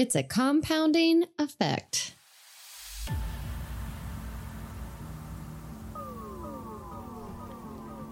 [0.00, 2.14] It's a compounding effect.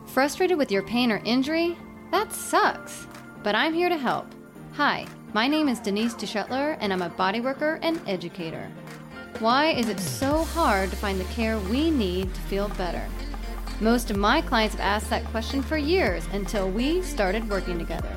[0.04, 1.78] Frustrated with your pain or injury?
[2.10, 3.06] That sucks.
[3.42, 4.26] But I'm here to help.
[4.74, 8.70] Hi, my name is Denise DeShetler, and I'm a bodyworker and educator.
[9.38, 13.08] Why is it so hard to find the care we need to feel better?
[13.80, 18.14] Most of my clients have asked that question for years until we started working together.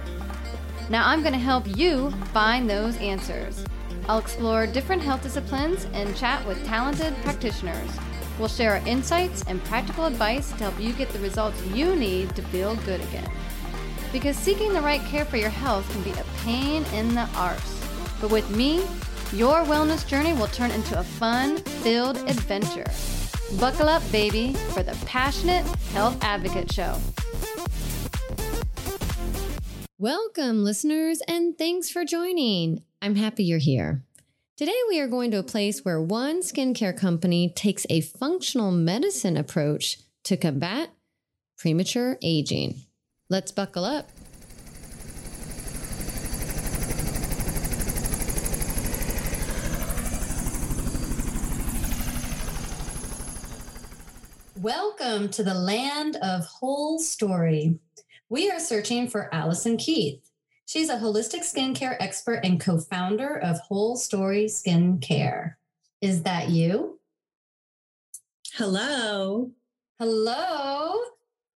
[0.92, 3.64] Now I'm going to help you find those answers.
[4.10, 7.90] I'll explore different health disciplines and chat with talented practitioners.
[8.38, 12.36] We'll share our insights and practical advice to help you get the results you need
[12.36, 13.31] to feel good again.
[14.12, 17.81] Because seeking the right care for your health can be a pain in the arse.
[18.20, 18.80] But with me,
[19.31, 22.92] your wellness journey will turn into a fun filled adventure.
[23.62, 26.98] Buckle up, baby, for the Passionate Health Advocate Show.
[30.02, 32.82] Welcome, listeners, and thanks for joining.
[33.04, 34.04] I'm happy you're here.
[34.58, 39.38] Today, we are going to a place where one skincare company takes a functional medicine
[39.38, 40.90] approach to combat
[41.56, 42.81] premature aging.
[43.30, 44.09] Let's buckle up.
[54.59, 57.80] Welcome to the land of whole story.
[58.32, 60.32] We are searching for Alison Keith.
[60.66, 65.56] She's a holistic skincare expert and co founder of Whole Story Skincare.
[66.00, 66.98] Is that you?
[68.54, 69.52] Hello.
[70.00, 70.98] Hello.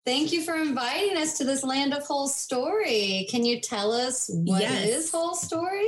[0.05, 3.29] Thank you for inviting us to this land of whole story.
[3.31, 4.89] Can you tell us what yes.
[4.89, 5.87] is whole story?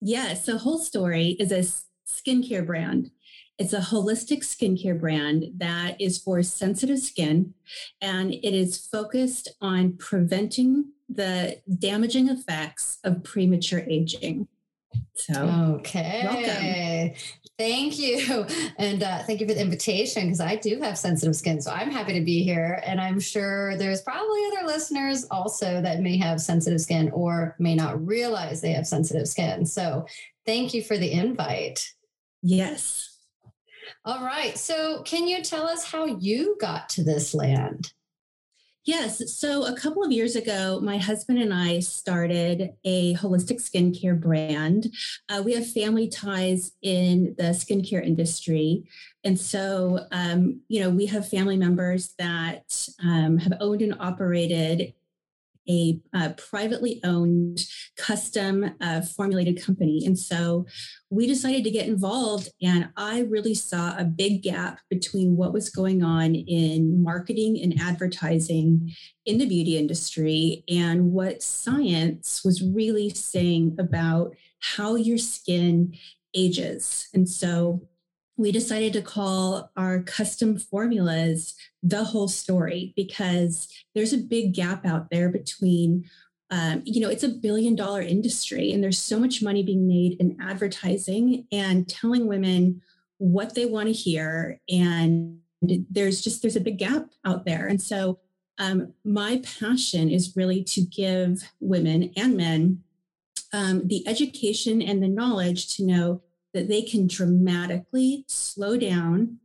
[0.00, 0.44] Yes.
[0.44, 1.62] So, Whole Story is a
[2.12, 3.12] skincare brand
[3.58, 7.54] it's a holistic skincare brand that is for sensitive skin
[8.00, 14.48] and it is focused on preventing the damaging effects of premature aging.
[15.14, 16.22] So, okay.
[16.24, 17.20] Welcome.
[17.58, 18.46] Thank you.
[18.78, 21.60] And uh, thank you for the invitation because I do have sensitive skin.
[21.62, 22.82] So I'm happy to be here.
[22.84, 27.74] And I'm sure there's probably other listeners also that may have sensitive skin or may
[27.74, 29.64] not realize they have sensitive skin.
[29.64, 30.06] So
[30.44, 31.88] thank you for the invite.
[32.42, 33.15] Yes.
[34.04, 34.56] All right.
[34.58, 37.92] So, can you tell us how you got to this land?
[38.86, 39.36] Yes.
[39.36, 44.92] So, a couple of years ago, my husband and I started a holistic skincare brand.
[45.28, 48.84] Uh, we have family ties in the skincare industry.
[49.24, 54.94] And so, um, you know, we have family members that um, have owned and operated
[55.68, 57.60] a uh, privately owned,
[57.96, 60.02] custom uh, formulated company.
[60.06, 60.66] And so
[61.10, 62.48] we decided to get involved.
[62.62, 67.80] And I really saw a big gap between what was going on in marketing and
[67.80, 68.92] advertising
[69.24, 75.94] in the beauty industry and what science was really saying about how your skin
[76.34, 77.08] ages.
[77.14, 77.88] And so
[78.36, 84.84] we decided to call our custom formulas the whole story because there's a big gap
[84.84, 86.04] out there between
[86.50, 90.16] um, you know it's a billion dollar industry and there's so much money being made
[90.20, 92.80] in advertising and telling women
[93.18, 97.66] what they want to hear and there's just there's a big gap out there.
[97.66, 98.18] And so
[98.58, 102.82] um, my passion is really to give women and men
[103.52, 106.22] um, the education and the knowledge to know
[106.56, 109.38] that they can dramatically slow down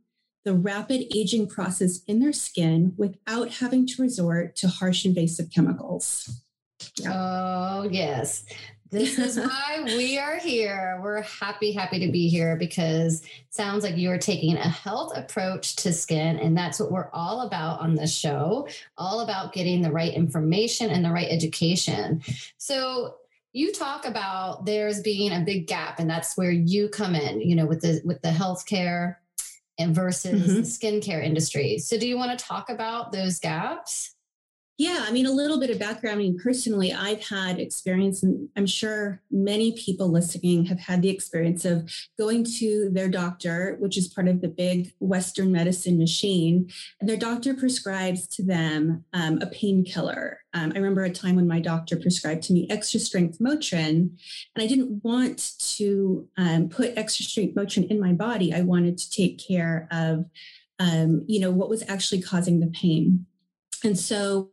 [0.44, 6.42] the rapid aging process in their skin without having to resort to harsh invasive chemicals.
[6.96, 7.12] Yeah.
[7.14, 8.44] Oh, yes.
[8.90, 10.98] This is why we are here.
[11.02, 15.92] We're happy, happy to be here because sounds like you're taking a health approach to
[15.92, 16.38] skin.
[16.38, 20.90] And that's what we're all about on this show, all about getting the right information
[20.90, 22.22] and the right education.
[22.56, 23.16] So
[23.52, 27.54] you talk about there's being a big gap and that's where you come in you
[27.54, 29.16] know with the with the healthcare
[29.78, 30.54] and versus mm-hmm.
[30.56, 34.14] the skincare industry so do you want to talk about those gaps
[34.78, 36.16] yeah, I mean, a little bit of background.
[36.16, 41.10] I mean, personally, I've had experience, and I'm sure many people listening have had the
[41.10, 46.70] experience of going to their doctor, which is part of the big Western medicine machine,
[47.00, 50.40] and their doctor prescribes to them um, a painkiller.
[50.54, 54.10] Um, I remember a time when my doctor prescribed to me extra strength Motrin,
[54.54, 58.54] and I didn't want to um, put extra strength Motrin in my body.
[58.54, 60.24] I wanted to take care of,
[60.78, 63.26] um, you know, what was actually causing the pain.
[63.84, 64.50] And so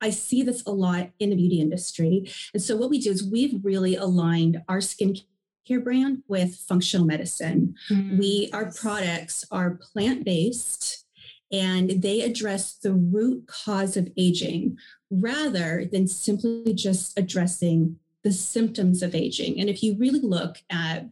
[0.00, 2.30] I see this a lot in the beauty industry.
[2.52, 7.74] And so what we do is we've really aligned our skincare brand with functional medicine.
[7.90, 8.18] Mm.
[8.18, 11.04] We our products are plant-based
[11.52, 14.78] and they address the root cause of aging
[15.10, 19.60] rather than simply just addressing the symptoms of aging.
[19.60, 21.06] And if you really look at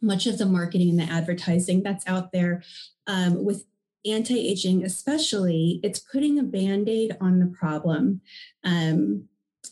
[0.00, 2.62] much of the marketing and the advertising that's out there
[3.06, 3.64] um, with
[4.06, 8.20] anti-aging especially it's putting a band-aid on the problem.
[8.64, 9.28] Um,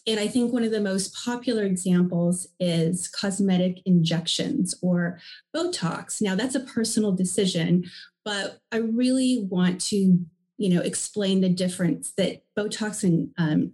[0.07, 5.19] and i think one of the most popular examples is cosmetic injections or
[5.55, 6.21] botox.
[6.21, 7.85] Now that's a personal decision
[8.25, 10.19] but i really want to
[10.59, 13.73] you know explain the difference that botox and um,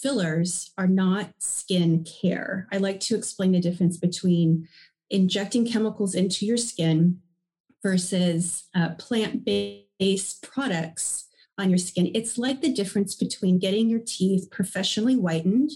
[0.00, 2.66] fillers are not skin care.
[2.72, 4.66] I like to explain the difference between
[5.10, 7.20] injecting chemicals into your skin
[7.82, 11.26] versus uh, plant based products
[11.58, 12.10] on your skin.
[12.14, 15.70] It's like the difference between getting your teeth professionally whitened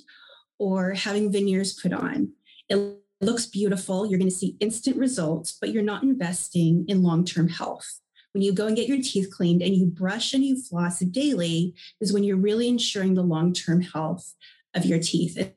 [0.59, 2.33] or having veneers put on.
[2.69, 4.07] It looks beautiful.
[4.07, 8.01] You're going to see instant results, but you're not investing in long term health.
[8.33, 11.75] When you go and get your teeth cleaned and you brush and you floss daily,
[12.01, 14.35] is when you're really ensuring the long term health
[14.75, 15.53] of your teeth.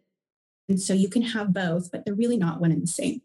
[0.69, 3.21] And so you can have both, but they're really not one and the same.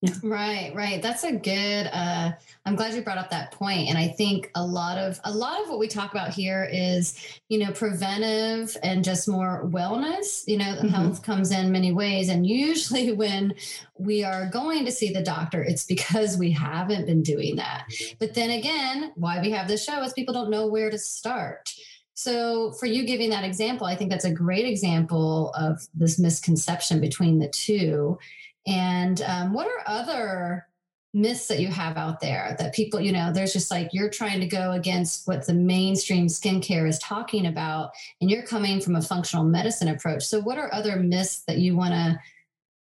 [0.00, 0.12] Yeah.
[0.22, 1.02] Right, right.
[1.02, 2.30] That's a good uh
[2.64, 5.60] I'm glad you brought up that point and I think a lot of a lot
[5.60, 7.18] of what we talk about here is,
[7.48, 10.88] you know, preventive and just more wellness, you know, mm-hmm.
[10.88, 13.54] health comes in many ways and usually when
[13.98, 17.86] we are going to see the doctor it's because we haven't been doing that.
[18.20, 21.72] But then again, why we have this show is people don't know where to start.
[22.14, 27.00] So, for you giving that example, I think that's a great example of this misconception
[27.00, 28.18] between the two
[28.66, 30.66] and um, what are other
[31.14, 34.40] myths that you have out there that people, you know, there's just like you're trying
[34.40, 37.90] to go against what the mainstream skincare is talking about,
[38.20, 40.24] and you're coming from a functional medicine approach.
[40.24, 42.18] So, what are other myths that you want to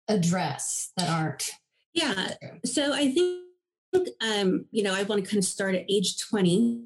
[0.07, 1.51] address that aren't?
[1.93, 2.35] Yeah.
[2.65, 3.43] So, I think
[4.21, 6.81] um, you know, I want to kind of start at age 20,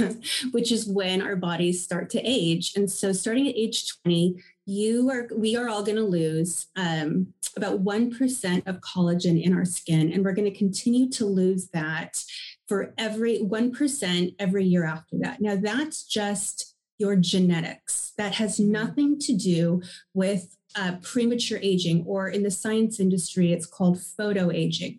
[0.50, 2.72] which is when our bodies start to age.
[2.74, 4.36] And so starting at age 20,
[4.68, 9.64] you are we are all going to lose um, about 1% of collagen in our
[9.64, 12.22] skin and we're going to continue to lose that
[12.66, 15.40] for every 1% every year after that.
[15.40, 18.12] Now that's just your genetics.
[18.18, 18.72] That has mm-hmm.
[18.72, 19.80] nothing to do
[20.12, 24.98] with uh, premature aging or in the science industry it's called photo aging.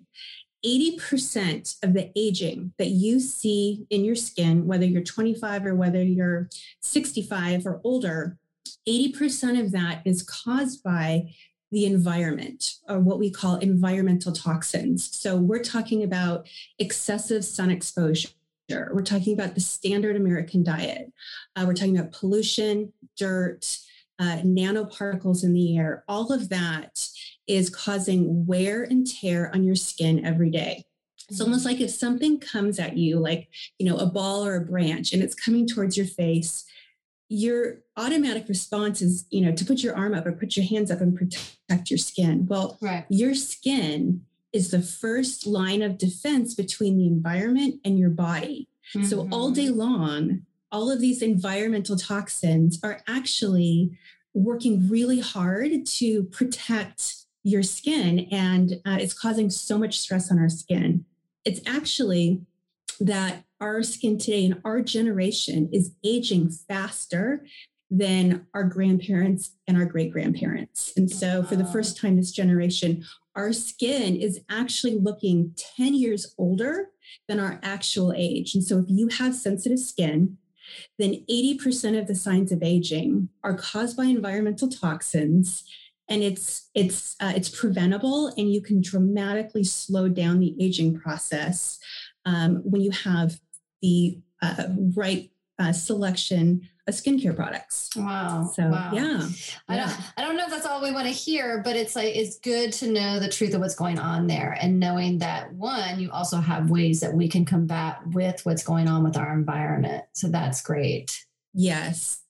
[0.66, 6.04] 80% of the aging that you see in your skin, whether you're 25 or whether
[6.04, 6.50] you're
[6.82, 8.39] 65 or older,
[8.90, 11.34] 80% of that is caused by
[11.72, 15.16] the environment or what we call environmental toxins.
[15.16, 16.48] So we're talking about
[16.80, 18.30] excessive sun exposure.
[18.70, 21.12] We're talking about the standard American diet.
[21.56, 23.78] Uh, we're talking about pollution, dirt,
[24.20, 26.04] uh, nanoparticles in the air.
[26.08, 27.08] All of that
[27.48, 30.84] is causing wear and tear on your skin every day.
[31.30, 34.66] It's almost like if something comes at you, like, you know, a ball or a
[34.66, 36.66] branch, and it's coming towards your face,
[37.30, 40.90] your automatic response is you know to put your arm up or put your hands
[40.90, 43.06] up and protect your skin well right.
[43.10, 49.06] your skin is the first line of defense between the environment and your body mm-hmm.
[49.06, 50.42] so all day long
[50.72, 53.92] all of these environmental toxins are actually
[54.34, 60.40] working really hard to protect your skin and uh, it's causing so much stress on
[60.40, 61.06] our skin
[61.46, 62.42] it's actually
[63.00, 67.46] that our skin today and our generation is aging faster
[67.92, 70.94] than our grandparents and our great grandparents.
[70.96, 73.04] And so, for the first time this generation,
[73.36, 76.90] our skin is actually looking 10 years older
[77.28, 78.54] than our actual age.
[78.54, 80.38] And so, if you have sensitive skin,
[81.00, 85.64] then 80% of the signs of aging are caused by environmental toxins
[86.10, 91.80] and it's it's uh, it's preventable and you can dramatically slow down the aging process
[92.30, 93.40] um, when you have
[93.82, 97.90] the uh, right uh, selection of skincare products.
[97.96, 98.50] Wow.
[98.54, 98.92] So wow.
[98.94, 99.28] yeah.
[99.68, 102.16] I don't I don't know if that's all we want to hear, but it's like
[102.16, 106.00] it's good to know the truth of what's going on there and knowing that one,
[106.00, 110.06] you also have ways that we can combat with what's going on with our environment.
[110.14, 111.26] So that's great.
[111.54, 112.22] Yes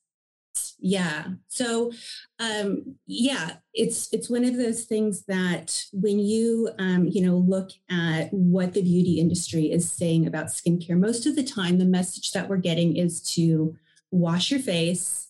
[0.82, 1.92] yeah so
[2.40, 7.72] um yeah it's it's one of those things that when you um you know look
[7.90, 12.32] at what the beauty industry is saying about skincare most of the time the message
[12.32, 13.76] that we're getting is to
[14.12, 15.28] wash your face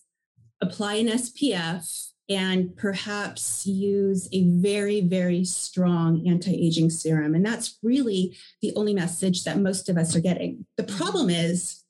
[0.60, 7.34] apply an spf and perhaps use a very, very strong anti aging serum.
[7.34, 10.64] And that's really the only message that most of us are getting.
[10.76, 11.82] The problem is,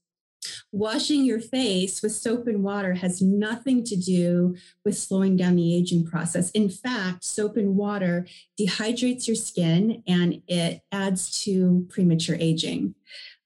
[0.73, 5.77] Washing your face with soap and water has nothing to do with slowing down the
[5.77, 6.51] aging process.
[6.53, 8.27] In fact, soap and water
[8.59, 12.95] dehydrates your skin and it adds to premature aging.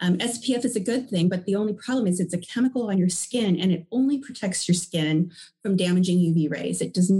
[0.00, 2.98] Um, SPF is a good thing, but the only problem is it's a chemical on
[2.98, 5.32] your skin and it only protects your skin
[5.62, 6.80] from damaging UV rays.
[6.80, 7.10] It does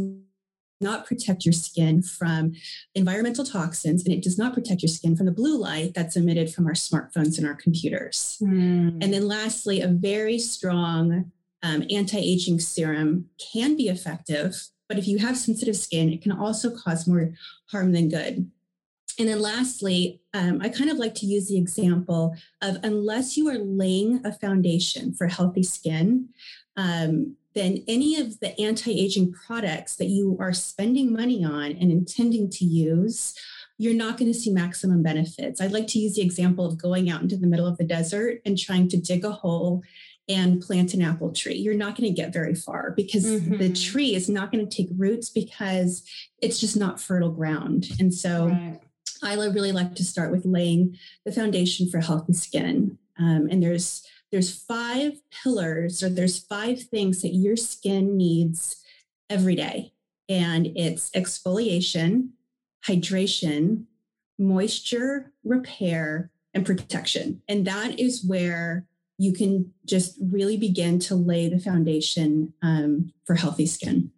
[0.85, 2.53] not protect your skin from
[2.95, 6.55] environmental toxins and it does not protect your skin from the blue light that's emitted
[6.55, 8.39] from our smartphones and our computers.
[8.41, 9.03] Mm.
[9.03, 11.33] And then lastly, a very strong
[11.65, 16.71] um, anti-aging serum can be effective, but if you have sensitive skin, it can also
[16.71, 17.33] cause more
[17.73, 18.51] harm than good.
[19.19, 23.49] And then lastly, um, I kind of like to use the example of unless you
[23.49, 26.29] are laying a foundation for healthy skin,
[26.77, 32.51] um, then any of the anti-aging products that you are spending money on and intending
[32.51, 33.35] to use
[33.79, 35.61] you're not going to see maximum benefits.
[35.61, 38.41] I'd like to use the example of going out into the middle of the desert
[38.45, 39.83] and trying to dig a hole
[40.29, 41.57] and plant an apple tree.
[41.57, 43.59] You're not going to get very far because mm-hmm.
[43.59, 46.03] the tree is not going to take roots because
[46.41, 47.89] it's just not fertile ground.
[47.99, 48.81] And so right.
[49.23, 52.99] I really like to start with laying the foundation for healthy skin.
[53.19, 54.04] Um, and there's
[54.35, 58.83] there's five pillars or there's five things that your skin needs
[59.31, 59.93] every day.
[60.29, 62.31] And it's exfoliation,
[62.85, 63.85] hydration,
[64.37, 67.43] moisture, repair, and protection.
[67.47, 68.87] And that is where
[69.19, 74.11] you can just really begin to lay the foundation um, for healthy skin.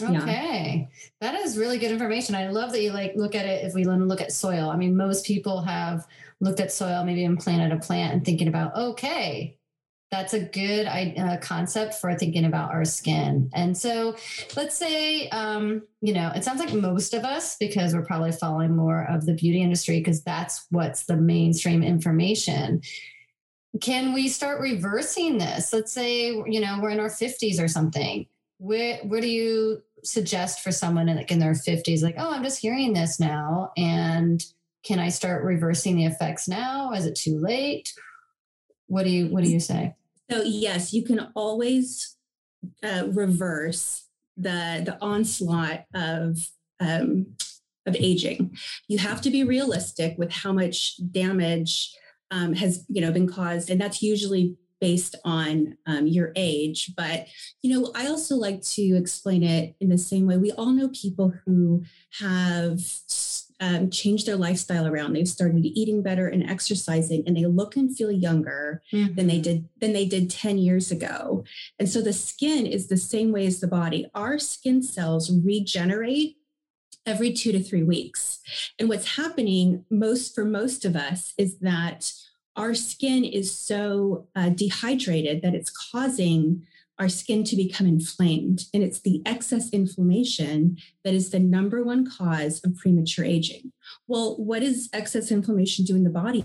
[0.00, 0.88] Okay.
[0.90, 1.32] Yeah.
[1.32, 2.34] That is really good information.
[2.34, 4.70] I love that you like look at it if we look at soil.
[4.70, 6.06] I mean, most people have
[6.40, 9.58] looked at soil, maybe and planted a plant and thinking about, okay,
[10.12, 13.48] that's a good uh, concept for thinking about our skin.
[13.54, 14.14] And so
[14.54, 18.76] let's say, um, you know, it sounds like most of us, because we're probably following
[18.76, 22.82] more of the beauty industry, because that's what's the mainstream information.
[23.80, 25.72] Can we start reversing this?
[25.72, 28.26] Let's say, you know, we're in our 50s or something.
[28.62, 32.44] Where, where do you suggest for someone in, like in their 50s, like, oh, I'm
[32.44, 33.72] just hearing this now.
[33.76, 34.40] And
[34.84, 36.92] can I start reversing the effects now?
[36.92, 37.92] Is it too late?
[38.86, 39.94] What do you what do you say?
[40.30, 42.16] So yes, you can always
[42.82, 46.38] uh, reverse the the onslaught of
[46.80, 47.26] um,
[47.86, 48.56] of aging.
[48.88, 51.92] You have to be realistic with how much damage
[52.30, 56.92] um, has you know been caused, and that's usually based on um, your age.
[56.96, 57.28] But
[57.62, 60.36] you know, I also like to explain it in the same way.
[60.36, 61.84] We all know people who
[62.18, 62.80] have
[63.60, 65.12] um, changed their lifestyle around.
[65.12, 69.14] They've started eating better and exercising, and they look and feel younger mm-hmm.
[69.14, 71.44] than they did than they did 10 years ago.
[71.78, 74.10] And so the skin is the same way as the body.
[74.16, 76.38] Our skin cells regenerate
[77.06, 78.40] every two to three weeks.
[78.80, 82.12] And what's happening most for most of us is that
[82.56, 86.66] our skin is so uh, dehydrated that it's causing
[86.98, 88.66] our skin to become inflamed.
[88.72, 93.72] And it's the excess inflammation that is the number one cause of premature aging.
[94.06, 96.44] Well, what does excess inflammation do in the body?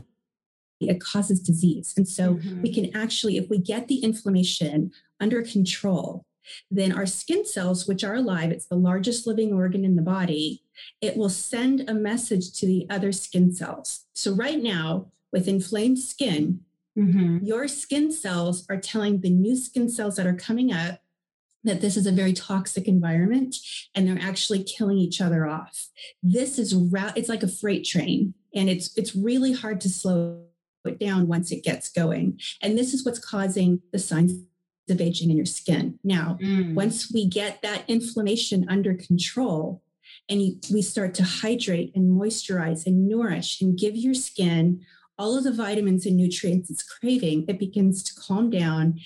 [0.79, 1.93] It causes disease.
[1.97, 2.61] And so mm-hmm.
[2.61, 6.25] we can actually, if we get the inflammation under control,
[6.71, 10.63] then our skin cells, which are alive, it's the largest living organ in the body,
[11.01, 14.05] it will send a message to the other skin cells.
[14.13, 16.61] So, right now, with inflamed skin,
[16.97, 17.45] Mm-hmm.
[17.45, 20.99] Your skin cells are telling the new skin cells that are coming up
[21.63, 23.55] that this is a very toxic environment
[23.93, 25.89] and they're actually killing each other off.
[26.23, 30.43] This is ra- it's like a freight train and it's it's really hard to slow
[30.85, 32.39] it down once it gets going.
[32.61, 34.33] And this is what's causing the signs
[34.89, 35.99] of aging in your skin.
[36.03, 36.73] Now, mm.
[36.73, 39.83] once we get that inflammation under control
[40.29, 44.85] and you, we start to hydrate and moisturize and nourish and give your skin
[45.17, 48.99] all of the vitamins and nutrients it's craving, it begins to calm down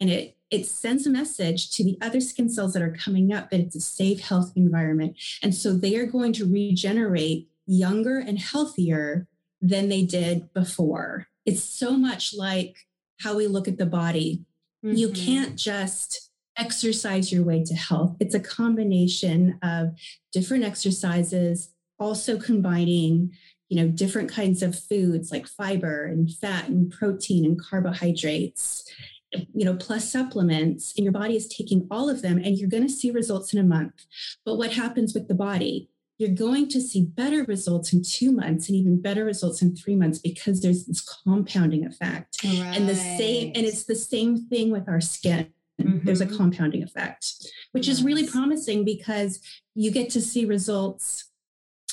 [0.00, 3.50] and it it sends a message to the other skin cells that are coming up
[3.50, 5.16] that it's a safe, healthy environment.
[5.42, 9.26] And so they are going to regenerate younger and healthier
[9.60, 11.26] than they did before.
[11.44, 12.76] It's so much like
[13.20, 14.44] how we look at the body.
[14.84, 14.96] Mm-hmm.
[14.96, 18.16] You can't just exercise your way to health.
[18.18, 19.98] It's a combination of
[20.32, 23.32] different exercises, also combining
[23.68, 28.84] you know different kinds of foods like fiber and fat and protein and carbohydrates
[29.32, 32.86] you know plus supplements and your body is taking all of them and you're going
[32.86, 34.06] to see results in a month
[34.44, 38.68] but what happens with the body you're going to see better results in two months
[38.68, 42.76] and even better results in three months because there's this compounding effect right.
[42.76, 46.04] and the same and it's the same thing with our skin mm-hmm.
[46.04, 47.34] there's a compounding effect
[47.72, 47.98] which yes.
[47.98, 49.40] is really promising because
[49.74, 51.27] you get to see results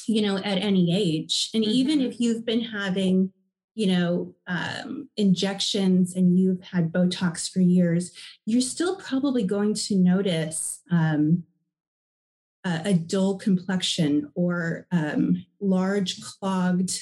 [0.08, 1.50] you know, at any age.
[1.54, 1.74] And mm-hmm.
[1.74, 3.32] even if you've been having,
[3.74, 8.12] you know, um, injections and you've had Botox for years,
[8.46, 11.44] you're still probably going to notice um,
[12.64, 17.00] a, a, dull complexion or um, large clogged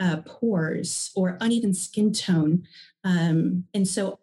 [0.00, 2.64] uh, pores or uneven skin tone.
[3.04, 4.20] Um, and so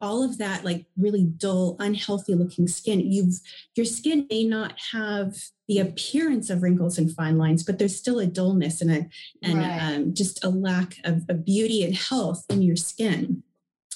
[0.00, 3.40] all of that like really dull unhealthy looking skin you've
[3.74, 5.34] your skin may not have
[5.68, 9.06] the appearance of wrinkles and fine lines but there's still a dullness and a
[9.42, 9.78] and right.
[9.80, 13.42] um, just a lack of, of, beauty and health in your skin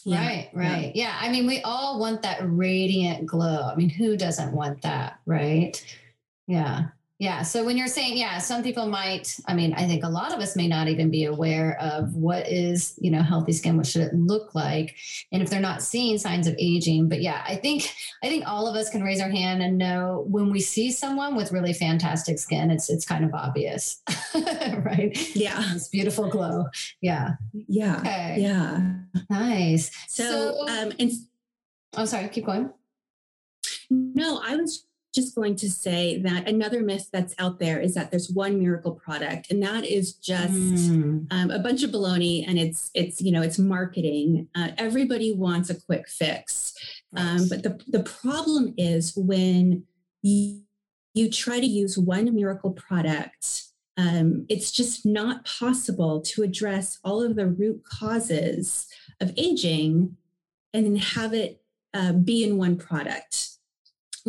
[0.04, 0.26] yeah.
[0.26, 1.04] right right yeah.
[1.04, 5.18] yeah i mean we all want that radiant glow i mean who doesn't want that
[5.26, 5.84] right
[6.46, 6.86] yeah
[7.20, 7.42] yeah.
[7.42, 10.40] So when you're saying, yeah, some people might, I mean, I think a lot of
[10.40, 14.00] us may not even be aware of what is, you know, healthy skin, what should
[14.00, 14.96] it look like?
[15.30, 17.10] And if they're not seeing signs of aging.
[17.10, 20.24] But yeah, I think, I think all of us can raise our hand and know
[20.28, 24.00] when we see someone with really fantastic skin, it's, it's kind of obvious.
[24.34, 25.36] right.
[25.36, 25.62] Yeah.
[25.74, 26.68] This beautiful glow.
[27.02, 27.34] Yeah.
[27.52, 27.98] Yeah.
[27.98, 28.36] Okay.
[28.38, 28.94] Yeah.
[29.28, 29.90] Nice.
[30.08, 31.10] So, so um, and
[31.94, 32.70] I'm oh, sorry, keep going.
[33.90, 38.10] No, I was just going to say that another myth that's out there is that
[38.10, 41.26] there's one miracle product and that is just mm.
[41.32, 44.48] um, a bunch of baloney and it's it's you know it's marketing.
[44.54, 46.74] Uh, everybody wants a quick fix.
[47.16, 49.84] Um, but the, the problem is when
[50.22, 50.60] you,
[51.12, 53.64] you try to use one miracle product
[53.96, 58.86] um, it's just not possible to address all of the root causes
[59.20, 60.16] of aging
[60.72, 61.62] and then have it
[61.92, 63.49] uh, be in one product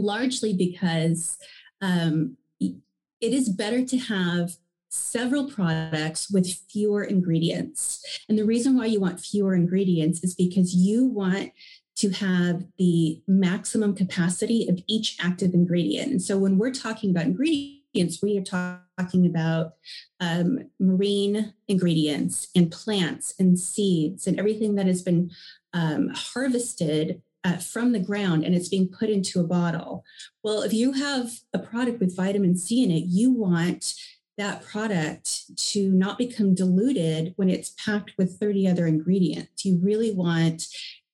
[0.02, 1.38] largely because
[1.82, 4.56] um, it is better to have
[4.90, 8.04] several products with fewer ingredients.
[8.28, 11.52] And the reason why you want fewer ingredients is because you want
[11.98, 16.12] to have the maximum capacity of each active ingredient.
[16.12, 19.74] And so when we're talking about ingredients, we are talking about
[20.20, 25.32] um, marine ingredients and plants and seeds and everything that has been
[25.74, 30.04] um, harvested uh, from the ground and it's being put into a bottle.
[30.44, 33.94] Well, if you have a product with vitamin C in it, you want
[34.38, 39.66] that product to not become diluted when it's packed with 30 other ingredients.
[39.66, 40.64] You really want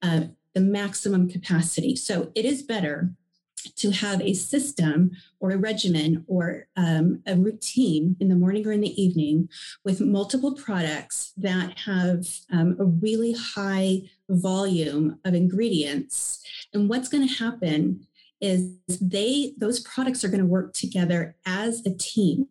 [0.01, 1.95] uh, the maximum capacity.
[1.95, 3.11] So it is better
[3.75, 8.71] to have a system or a regimen or um, a routine in the morning or
[8.71, 9.49] in the evening
[9.83, 16.43] with multiple products that have um, a really high volume of ingredients.
[16.73, 18.07] And what's going to happen
[18.39, 22.47] is they those products are going to work together as a team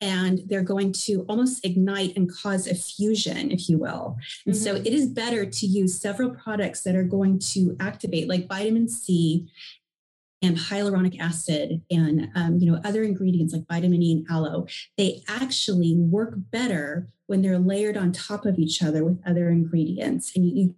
[0.00, 4.16] and they're going to almost ignite and cause a fusion, if you will.
[4.46, 4.64] And mm-hmm.
[4.64, 8.88] so it is better to use several products that are going to activate, like vitamin
[8.88, 9.48] C
[10.42, 15.22] and hyaluronic acid and um, you know other ingredients like vitamin E and aloe, they
[15.28, 20.46] actually work better when they're layered on top of each other with other ingredients, and
[20.46, 20.74] you, you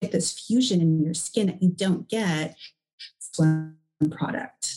[0.00, 2.56] get this fusion in your skin that you don't get
[3.34, 3.76] from
[4.10, 4.76] product.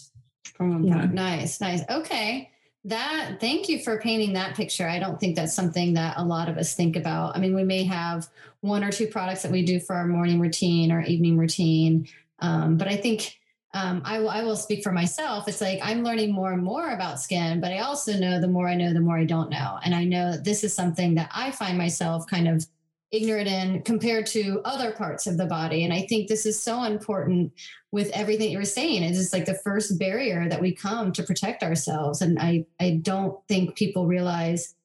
[0.55, 0.93] From yeah.
[0.93, 1.13] product.
[1.13, 1.81] Nice, nice.
[1.89, 2.51] Okay.
[2.85, 4.87] That thank you for painting that picture.
[4.87, 7.35] I don't think that's something that a lot of us think about.
[7.35, 8.27] I mean, we may have
[8.61, 12.07] one or two products that we do for our morning routine or evening routine,
[12.39, 13.37] um, but I think
[13.73, 15.47] um, I, will, I will speak for myself.
[15.47, 18.67] It's like I'm learning more and more about skin, but I also know the more
[18.67, 19.79] I know, the more I don't know.
[19.83, 22.65] And I know that this is something that I find myself kind of
[23.11, 25.83] ignorant in compared to other parts of the body.
[25.83, 27.53] And I think this is so important
[27.91, 29.03] with everything you were saying.
[29.03, 32.21] It is like the first barrier that we come to protect ourselves.
[32.21, 34.75] And I, I don't think people realize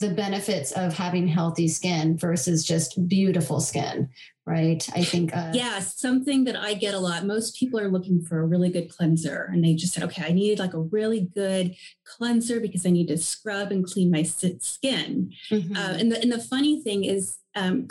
[0.00, 4.08] the benefits of having healthy skin versus just beautiful skin
[4.46, 8.20] right i think uh, yeah something that i get a lot most people are looking
[8.20, 11.30] for a really good cleanser and they just said okay i need like a really
[11.34, 11.74] good
[12.04, 15.76] cleanser because i need to scrub and clean my skin mm-hmm.
[15.76, 17.86] uh, and, the, and the funny thing is um,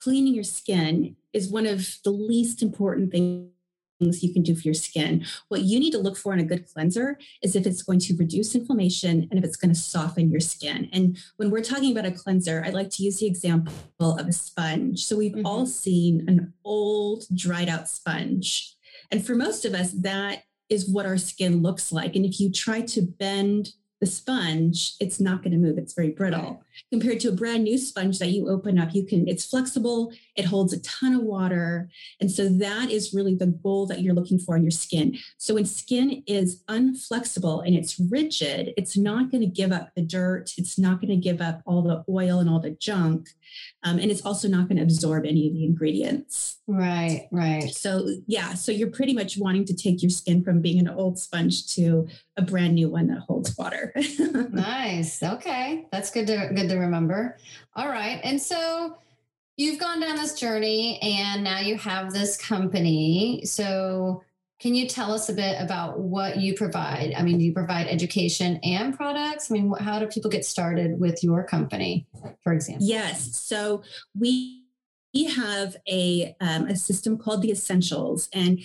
[0.00, 3.53] cleaning your skin is one of the least important things things
[4.00, 5.24] you can do for your skin.
[5.48, 8.16] What you need to look for in a good cleanser is if it's going to
[8.16, 10.88] reduce inflammation and if it's going to soften your skin.
[10.92, 14.32] And when we're talking about a cleanser, I like to use the example of a
[14.32, 15.04] sponge.
[15.04, 15.46] So we've mm-hmm.
[15.46, 18.74] all seen an old, dried out sponge.
[19.10, 22.16] And for most of us, that is what our skin looks like.
[22.16, 25.78] And if you try to bend the sponge, it's not going to move.
[25.78, 26.62] It's very brittle.
[26.90, 30.44] Compared to a brand new sponge that you open up, you can, it's flexible, it
[30.44, 31.88] holds a ton of water.
[32.20, 35.16] And so that is really the goal that you're looking for in your skin.
[35.38, 40.02] So when skin is unflexible and it's rigid, it's not going to give up the
[40.02, 43.28] dirt, it's not going to give up all the oil and all the junk.
[43.82, 46.58] Um, and it's also not going to absorb any of the ingredients.
[46.66, 47.70] Right, right.
[47.70, 51.18] So, yeah, so you're pretty much wanting to take your skin from being an old
[51.18, 53.92] sponge to a brand new one that holds water.
[54.50, 55.22] nice.
[55.22, 55.86] Okay.
[55.92, 57.36] That's good to good to remember.
[57.74, 58.20] All right.
[58.22, 58.98] And so
[59.56, 63.42] you've gone down this journey and now you have this company.
[63.44, 64.22] So
[64.60, 67.12] can you tell us a bit about what you provide?
[67.16, 69.50] I mean, do you provide education and products?
[69.50, 72.06] I mean, how do people get started with your company,
[72.42, 72.86] for example?
[72.86, 73.36] Yes.
[73.36, 73.82] So
[74.18, 74.63] we
[75.14, 78.28] we have a, um, a system called the Essentials.
[78.32, 78.60] And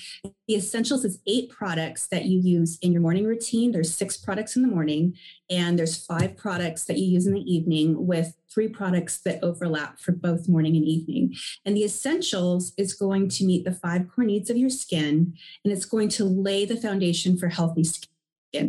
[0.47, 3.71] the Essentials is eight products that you use in your morning routine.
[3.71, 5.15] There's six products in the morning,
[5.49, 9.99] and there's five products that you use in the evening, with three products that overlap
[9.99, 11.35] for both morning and evening.
[11.65, 15.71] And the Essentials is going to meet the five core needs of your skin, and
[15.71, 18.09] it's going to lay the foundation for healthy skin.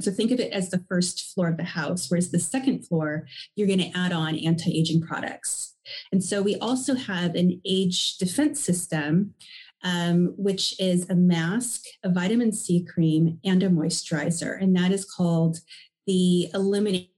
[0.01, 3.27] So think of it as the first floor of the house, whereas the second floor,
[3.57, 5.77] you're going to add on anti aging products.
[6.13, 9.35] And so we also have an age defense system,
[9.83, 14.61] um, which is a mask, a vitamin C cream, and a moisturizer.
[14.61, 15.59] And that is called
[16.07, 17.11] the Eliminate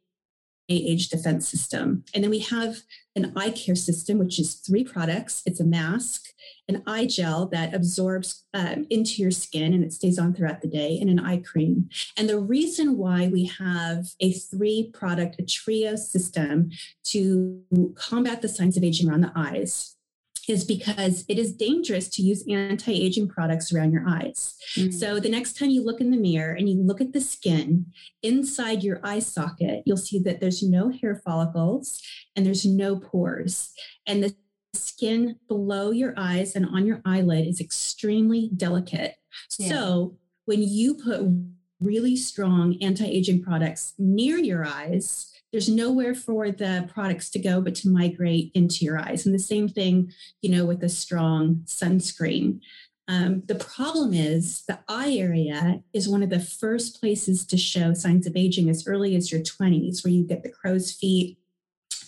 [0.68, 2.04] age defense system.
[2.14, 2.78] And then we have
[3.14, 6.24] an eye care system, which is three products it's a mask,
[6.68, 10.68] an eye gel that absorbs um, into your skin and it stays on throughout the
[10.68, 11.88] day, and an eye cream.
[12.16, 16.70] And the reason why we have a three product, a trio system
[17.04, 17.62] to
[17.94, 19.96] combat the signs of aging around the eyes
[20.52, 24.54] is because it is dangerous to use anti aging products around your eyes.
[24.76, 24.92] Mm.
[24.92, 27.86] So, the next time you look in the mirror and you look at the skin
[28.22, 32.00] inside your eye socket, you'll see that there's no hair follicles
[32.36, 33.72] and there's no pores.
[34.06, 34.36] And the
[34.74, 39.16] skin below your eyes and on your eyelid is extremely delicate.
[39.58, 39.68] Yeah.
[39.70, 41.22] So, when you put
[41.82, 47.60] really strong anti aging products near your eyes, there's nowhere for the products to go
[47.60, 49.26] but to migrate into your eyes.
[49.26, 52.60] And the same thing, you know, with a strong sunscreen.
[53.08, 57.92] Um, the problem is the eye area is one of the first places to show
[57.92, 61.36] signs of aging as early as your 20s, where you get the crow's feet,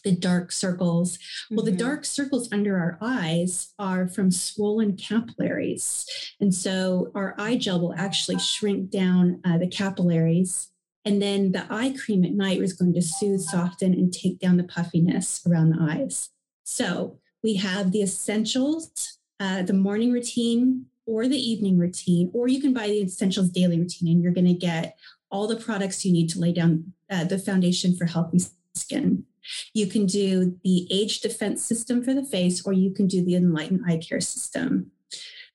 [0.05, 1.17] the dark circles.
[1.17, 1.57] Mm-hmm.
[1.57, 1.79] Well, the mm-hmm.
[1.79, 6.07] dark circles under our eyes are from swollen capillaries.
[6.41, 10.71] And so our eye gel will actually shrink down uh, the capillaries
[11.05, 14.57] and then the eye cream at night is going to soothe, soften, and take down
[14.57, 16.31] the puffiness around the eyes.
[16.65, 22.61] So we have the essentials, uh, the morning routine or the evening routine, or you
[22.61, 24.97] can buy the essentials daily routine and you're going to get
[25.31, 28.41] all the products you need to lay down uh, the foundation for healthy
[28.75, 29.25] skin.
[29.73, 33.37] You can do the age defense system for the face, or you can do the
[33.37, 34.91] enlightened eye care system.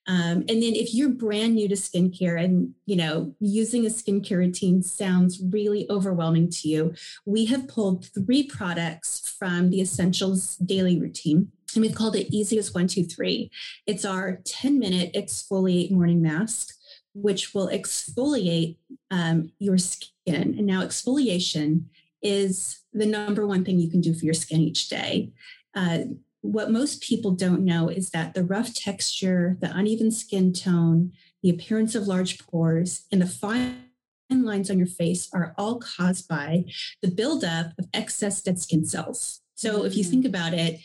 [0.10, 4.38] Um, and then if you're brand new to skincare and you know using a skincare
[4.38, 6.94] routine sounds really overwhelming to you,
[7.26, 11.52] we have pulled three products from the Essentials Daily Routine.
[11.76, 13.52] And we've called it Easiest One, Two, Three.
[13.86, 16.74] It's our 10 minute exfoliate morning mask,
[17.14, 18.78] which will exfoliate
[19.12, 20.56] um, your skin.
[20.58, 21.84] And now, exfoliation
[22.22, 25.32] is the number one thing you can do for your skin each day.
[25.76, 26.00] Uh,
[26.42, 31.12] what most people don't know is that the rough texture, the uneven skin tone,
[31.44, 33.84] the appearance of large pores, and the fine
[34.30, 36.64] lines on your face are all caused by
[37.02, 39.42] the buildup of excess dead skin cells.
[39.56, 40.10] So if you mm.
[40.10, 40.80] think about it,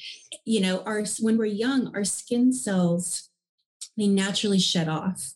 [0.44, 3.29] you know, our when we're young, our skin cells
[3.97, 5.35] they naturally shed off.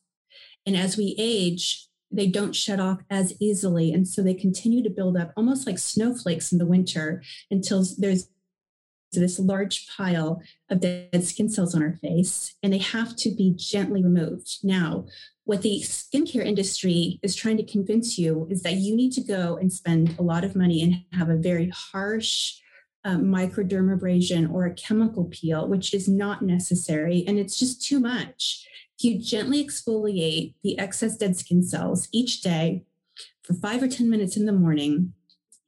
[0.67, 3.93] And as we age, they don't shut off as easily.
[3.93, 8.29] And so they continue to build up almost like snowflakes in the winter until there's
[9.13, 13.55] this large pile of dead skin cells on our face, and they have to be
[13.57, 14.59] gently removed.
[14.63, 15.07] Now,
[15.45, 19.57] what the skincare industry is trying to convince you is that you need to go
[19.57, 22.57] and spend a lot of money and have a very harsh
[23.05, 28.67] um, microdermabrasion or a chemical peel, which is not necessary, and it's just too much.
[29.01, 32.85] You gently exfoliate the excess dead skin cells each day
[33.49, 35.15] for five or 10 minutes in the morning,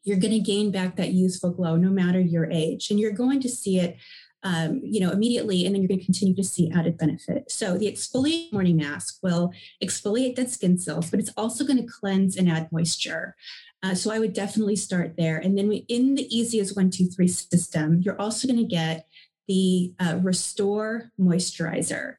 [0.04, 2.90] you're going to gain back that youthful glow no matter your age.
[2.90, 3.96] And you're going to see it,
[4.42, 7.50] um, you know, immediately, and then you're going to continue to see added benefit.
[7.50, 11.90] So the exfoliate morning mask will exfoliate dead skin cells, but it's also going to
[11.90, 13.34] cleanse and add moisture.
[13.82, 15.38] Uh, so I would definitely start there.
[15.38, 19.06] And then we, in the easiest one, two, three system, you're also going to get
[19.50, 22.14] the uh, Restore Moisturizer.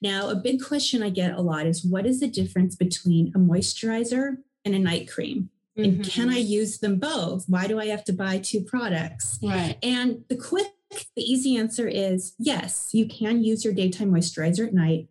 [0.00, 3.40] Now, a big question I get a lot is what is the difference between a
[3.40, 5.50] moisturizer and a night cream?
[5.76, 5.84] Mm-hmm.
[5.84, 7.46] And can I use them both?
[7.48, 9.40] Why do I have to buy two products?
[9.42, 9.76] Right.
[9.82, 10.68] And the quick,
[11.16, 15.08] the easy answer is yes, you can use your daytime moisturizer at night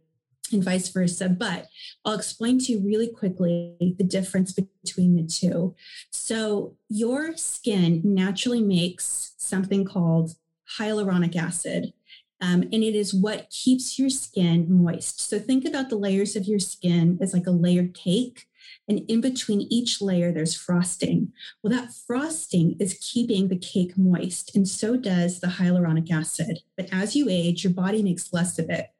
[0.53, 1.27] and vice versa.
[1.27, 1.67] But
[2.05, 5.75] I'll explain to you really quickly the difference between the two.
[6.09, 10.35] So, your skin naturally makes something called
[10.77, 11.93] hyaluronic acid.
[12.41, 15.21] Um, and it is what keeps your skin moist.
[15.21, 18.47] So think about the layers of your skin as like a layered cake.
[18.87, 21.31] And in between each layer, there's frosting.
[21.63, 26.59] Well, that frosting is keeping the cake moist, and so does the hyaluronic acid.
[26.77, 28.91] But as you age, your body makes less of it.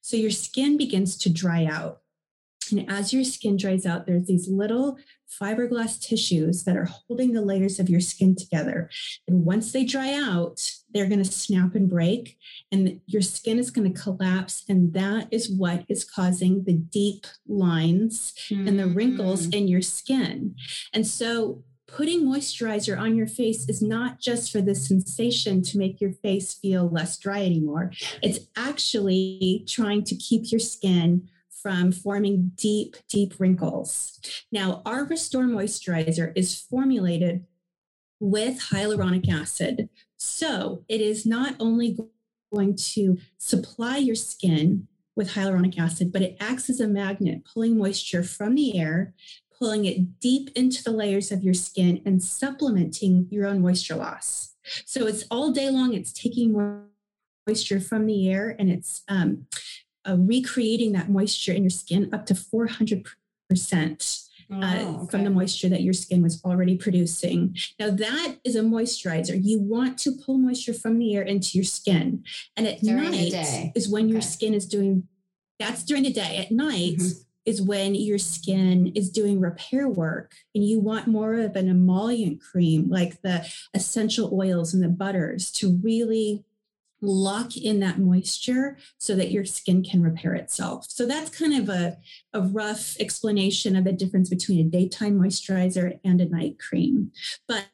[0.00, 2.00] So your skin begins to dry out.
[2.70, 4.98] And as your skin dries out, there's these little
[5.40, 8.88] fiberglass tissues that are holding the layers of your skin together.
[9.28, 12.38] And once they dry out, they're going to snap and break,
[12.72, 14.64] and your skin is going to collapse.
[14.68, 18.66] And that is what is causing the deep lines mm-hmm.
[18.66, 19.54] and the wrinkles mm.
[19.54, 20.56] in your skin.
[20.92, 26.00] And so, putting moisturizer on your face is not just for the sensation to make
[26.00, 27.92] your face feel less dry anymore.
[28.22, 31.28] It's actually trying to keep your skin
[31.62, 34.20] from forming deep, deep wrinkles.
[34.52, 37.44] Now, our Restore Moisturizer is formulated
[38.20, 39.88] with hyaluronic acid.
[40.16, 41.98] So it is not only
[42.52, 47.78] going to supply your skin with hyaluronic acid, but it acts as a magnet, pulling
[47.78, 49.14] moisture from the air,
[49.58, 54.54] pulling it deep into the layers of your skin and supplementing your own moisture loss.
[54.84, 56.84] So it's all day long, it's taking
[57.46, 59.46] moisture from the air and it's um,
[60.06, 64.25] uh, recreating that moisture in your skin up to 400%.
[64.50, 65.10] Uh, oh, okay.
[65.10, 67.56] from the moisture that your skin was already producing.
[67.80, 69.36] Now, that is a moisturizer.
[69.42, 72.22] You want to pull moisture from the air into your skin.
[72.56, 74.12] And at during night is when okay.
[74.12, 75.08] your skin is doing
[75.58, 76.36] that's during the day.
[76.36, 77.20] At night mm-hmm.
[77.44, 82.40] is when your skin is doing repair work and you want more of an emollient
[82.40, 86.44] cream like the essential oils and the butters to really
[87.02, 90.86] lock in that moisture so that your skin can repair itself.
[90.88, 91.98] So that's kind of a,
[92.32, 97.12] a rough explanation of the difference between a daytime moisturizer and a night cream.
[97.46, 97.66] But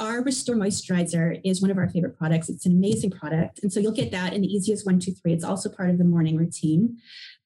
[0.00, 2.48] our Restore Moisturizer is one of our favorite products.
[2.48, 3.60] It's an amazing product.
[3.62, 5.32] And so you'll get that in the easiest one, two, three.
[5.32, 6.98] It's also part of the morning routine.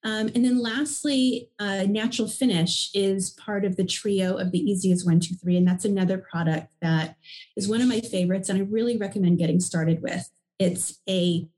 [0.03, 5.05] Um, and then lastly, uh, Natural Finish is part of the trio of the easiest
[5.07, 5.59] one, two, three.
[5.59, 7.17] And that's another product that
[7.55, 8.49] is one of my favorites.
[8.49, 10.29] And I really recommend getting started with.
[10.63, 11.49] It's a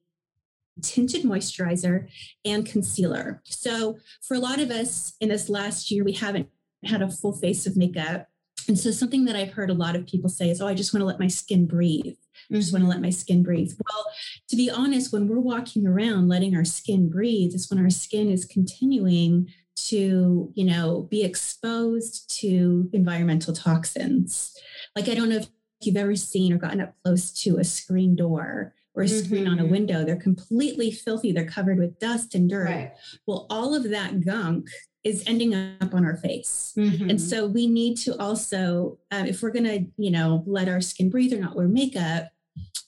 [0.82, 2.08] tinted moisturizer
[2.44, 3.42] and concealer.
[3.44, 6.48] So for a lot of us in this last year, we haven't
[6.84, 8.26] had a full face of makeup.
[8.66, 10.92] And so something that I've heard a lot of people say is, oh, I just
[10.92, 12.16] want to let my skin breathe.
[12.50, 12.92] I just want to mm-hmm.
[12.92, 13.72] let my skin breathe.
[13.88, 14.06] Well,
[14.48, 18.30] to be honest, when we're walking around letting our skin breathe, is when our skin
[18.30, 19.48] is continuing
[19.88, 24.52] to, you know, be exposed to environmental toxins.
[24.96, 25.48] Like I don't know if
[25.82, 29.24] you've ever seen or gotten up close to a screen door or a mm-hmm.
[29.24, 29.72] screen on a mm-hmm.
[29.72, 30.04] window.
[30.04, 31.33] They're completely filthy.
[31.33, 32.68] They're covered with dust and dirt.
[32.68, 32.92] Right.
[33.26, 34.68] Well, all of that gunk
[35.02, 36.72] is ending up on our face.
[36.78, 37.11] Mm-hmm.
[37.11, 40.80] And so we need to also, um, if we're going to, you know, let our
[40.80, 42.30] skin breathe or not wear makeup,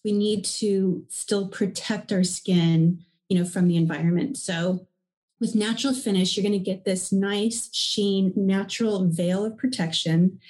[0.04, 4.38] we need to still protect our skin, you know, from the environment.
[4.38, 4.86] So
[5.40, 10.40] with natural finish, you're going to get this nice sheen, natural veil of protection.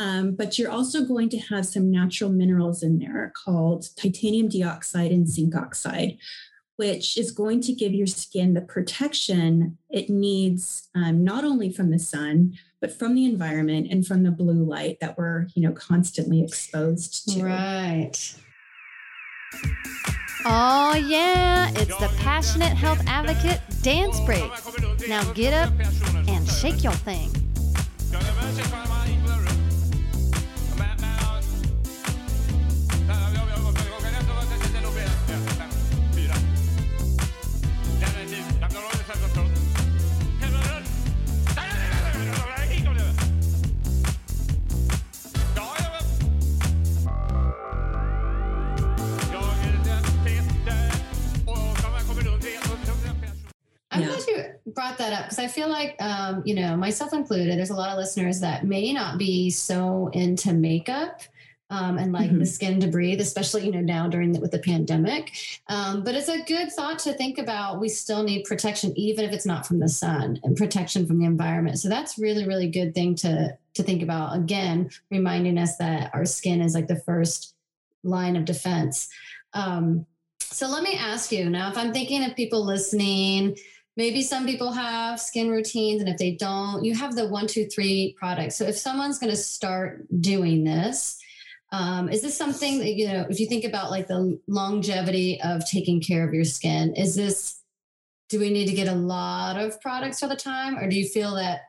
[0.00, 5.10] Um, but you're also going to have some natural minerals in there called titanium dioxide
[5.10, 6.16] and zinc oxide,
[6.76, 11.90] which is going to give your skin the protection it needs, um, not only from
[11.90, 15.72] the sun, but from the environment and from the blue light that we're, you know,
[15.72, 17.44] constantly exposed to.
[17.44, 18.16] Right.
[20.46, 24.50] Oh, yeah, it's the Passionate Health Advocate Dance Break.
[25.10, 25.74] Now get up
[26.26, 27.30] and shake your thing.
[55.20, 58.40] Up because I feel like, um, you know, myself included, there's a lot of listeners
[58.40, 61.22] that may not be so into makeup.
[61.72, 62.40] Um, and like mm-hmm.
[62.40, 65.30] the skin to breathe, especially you know now during the, with the pandemic.
[65.68, 67.78] Um, but it's a good thought to think about.
[67.78, 71.26] We still need protection, even if it's not from the sun, and protection from the
[71.26, 71.78] environment.
[71.78, 74.34] So that's really really good thing to to think about.
[74.34, 77.54] Again, reminding us that our skin is like the first
[78.02, 79.08] line of defense.
[79.52, 80.06] Um,
[80.40, 83.56] so let me ask you now, if I'm thinking of people listening
[83.96, 87.66] maybe some people have skin routines and if they don't you have the one two
[87.66, 88.56] three products.
[88.56, 91.20] So if someone's going to start doing this
[91.72, 95.64] um, is this something that you know if you think about like the longevity of
[95.66, 97.60] taking care of your skin is this
[98.28, 101.08] do we need to get a lot of products all the time or do you
[101.08, 101.62] feel that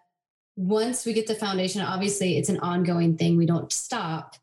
[0.55, 4.35] once we get the foundation obviously it's an ongoing thing we don't stop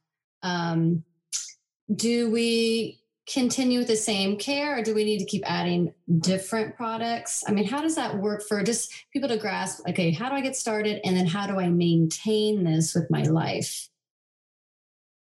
[0.42, 1.02] um,
[1.94, 3.00] do we
[3.32, 7.44] continue with the same care or do we need to keep adding different products?
[7.46, 10.40] I mean, how does that work for just people to grasp, okay, how do I
[10.40, 11.00] get started?
[11.04, 13.88] And then how do I maintain this with my life?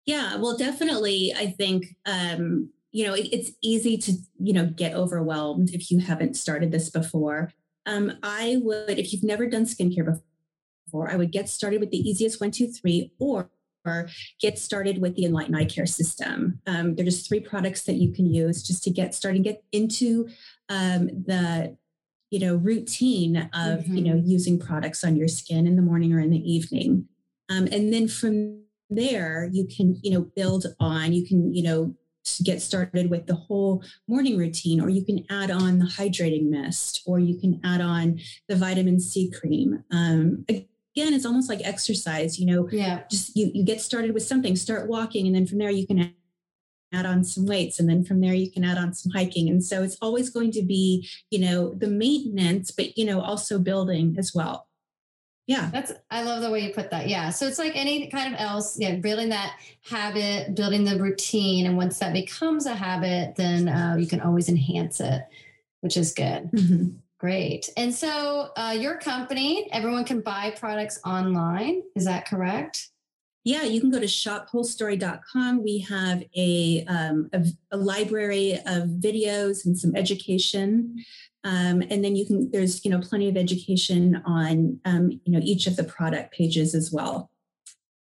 [0.06, 1.34] Yeah, well, definitely.
[1.36, 6.00] I think, um, you know, it, it's easy to, you know, get overwhelmed if you
[6.00, 7.52] haven't started this before.
[7.86, 10.20] Um, I would, if you've never done skincare
[10.86, 13.50] before, I would get started with the easiest one, two, three, or
[14.42, 16.62] get started with the Enlighten Eye Care system.
[16.68, 19.64] Um, there are just three products that you can use just to get started, get
[19.72, 20.30] into
[20.70, 21.78] um, the
[22.30, 23.98] you know routine of mm-hmm.
[23.98, 24.30] you know mm-hmm.
[24.30, 27.08] using products on your skin in the morning or in the evening,
[27.50, 31.14] um, and then from there you can you know build on.
[31.14, 31.96] You can you know
[32.44, 37.02] get started with the whole morning routine, or you can add on the hydrating mist,
[37.06, 39.84] or you can add on the vitamin C cream.
[39.92, 40.46] Um,
[40.96, 43.02] again, it's almost like exercise, you know, yeah.
[43.10, 46.14] just you, you get started with something, start walking, and then from there you can
[46.94, 49.50] add on some weights and then from there you can add on some hiking.
[49.50, 53.60] And so it's always going to be you know the maintenance but you know also
[53.60, 54.68] building as well.
[55.46, 55.70] Yeah.
[55.74, 57.08] That's i love the way you put that.
[57.08, 57.32] Yeah.
[57.32, 61.78] So it's like any kind of else yeah building that habit building the routine and
[61.78, 65.24] once that becomes a habit then uh, you can always enhance it
[65.82, 66.52] which is good.
[66.52, 66.98] Mm-hmm.
[67.20, 67.70] Great.
[67.76, 71.84] And so uh, your company, everyone can buy products online.
[71.96, 72.90] Is that correct?
[73.44, 75.64] Yeah, you can go to shopwholestory.com.
[75.64, 81.04] We have a, um, a, a, library of videos and some education.
[81.44, 85.40] Um, and then you can, there's, you know, plenty of education on, um, you know,
[85.42, 87.32] each of the product pages as well.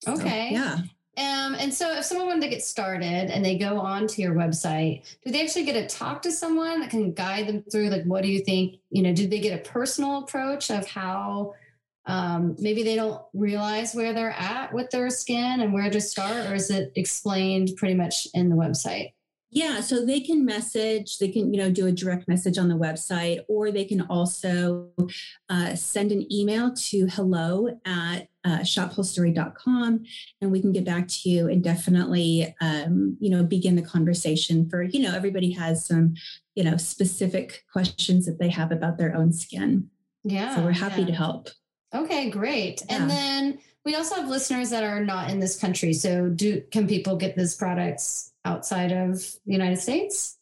[0.07, 0.49] Okay.
[0.51, 0.79] So, yeah.
[1.21, 4.35] Um, and so if someone wanted to get started and they go on to your
[4.35, 8.05] website, do they actually get to talk to someone that can guide them through like
[8.05, 11.53] what do you think, you know, did they get a personal approach of how
[12.07, 16.47] um, maybe they don't realize where they're at with their skin and where to start,
[16.47, 19.13] or is it explained pretty much in the website?
[19.53, 22.77] Yeah, so they can message, they can, you know, do a direct message on the
[22.77, 24.91] website, or they can also
[25.49, 30.05] uh, send an email to hello at uh, shopwholestory.com
[30.41, 34.69] and we can get back to you and definitely, um, you know, begin the conversation
[34.69, 36.15] for, you know, everybody has some,
[36.55, 39.91] you know, specific questions that they have about their own skin.
[40.23, 40.55] Yeah.
[40.55, 41.09] So we're happy yeah.
[41.09, 41.49] to help.
[41.93, 42.83] Okay, great.
[42.89, 42.97] Yeah.
[42.97, 45.93] And then we also have listeners that are not in this country.
[45.93, 50.37] So do can people get these products outside of the United States?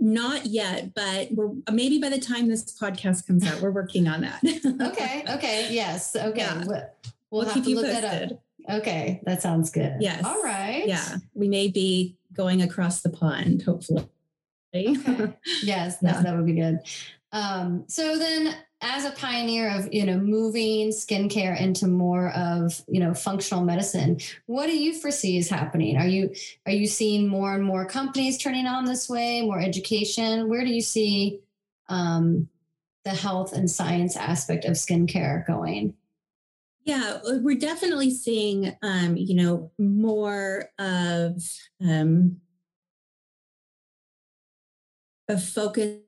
[0.00, 4.20] Not yet, but we're maybe by the time this podcast comes out, we're working on
[4.20, 4.40] that.
[4.92, 5.24] okay.
[5.28, 5.68] Okay.
[5.70, 6.14] Yes.
[6.14, 6.40] Okay.
[6.40, 6.58] Yeah.
[6.58, 6.66] We'll,
[7.30, 8.38] we'll, we'll keep you posted.
[8.70, 9.20] Okay.
[9.24, 9.96] That sounds good.
[10.00, 10.24] Yes.
[10.24, 10.86] All right.
[10.86, 11.16] Yeah.
[11.34, 14.08] We may be going across the pond, hopefully.
[14.74, 14.94] Okay.
[15.64, 15.98] yes.
[15.98, 16.78] That, that would be good.
[17.32, 23.00] Um, so then as a pioneer of you know moving skincare into more of you
[23.00, 25.96] know functional medicine what do you foresee is happening?
[25.96, 26.32] Are you
[26.66, 30.48] are you seeing more and more companies turning on this way more education?
[30.48, 31.40] Where do you see
[31.88, 32.48] um,
[33.04, 35.94] the health and science aspect of skincare going?
[36.84, 41.42] Yeah we're definitely seeing um, you know more of
[41.84, 42.36] um,
[45.28, 45.98] a focus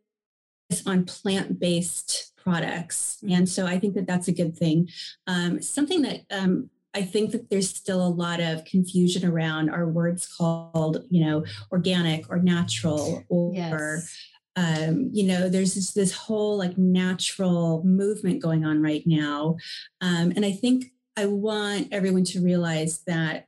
[0.87, 3.19] on plant-based products.
[3.29, 4.89] And so I think that that's a good thing.
[5.27, 9.87] Um, something that um, I think that there's still a lot of confusion around are
[9.87, 14.17] words called, you know, organic or natural or, yes.
[14.57, 19.57] um, you know, there's this, this whole like natural movement going on right now.
[20.01, 23.47] Um, and I think I want everyone to realize that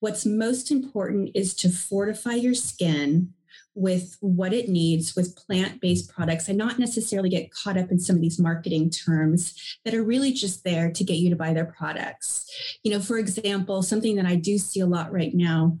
[0.00, 3.32] what's most important is to fortify your skin
[3.74, 7.98] with what it needs with plant based products and not necessarily get caught up in
[7.98, 11.52] some of these marketing terms that are really just there to get you to buy
[11.52, 12.48] their products.
[12.82, 15.78] You know, for example, something that I do see a lot right now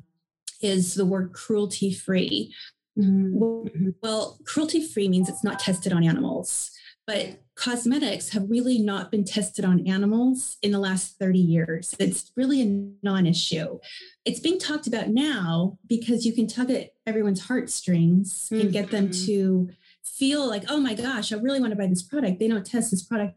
[0.60, 2.52] is the word cruelty free.
[2.98, 3.90] Mm-hmm.
[4.02, 6.70] Well, cruelty free means it's not tested on animals.
[7.06, 11.94] But cosmetics have really not been tested on animals in the last 30 years.
[11.98, 13.78] It's really a non issue.
[14.24, 18.60] It's being talked about now because you can tug at everyone's heartstrings mm-hmm.
[18.60, 19.26] and get them mm-hmm.
[19.26, 19.70] to
[20.02, 22.38] feel like, oh my gosh, I really want to buy this product.
[22.38, 23.36] They don't test this product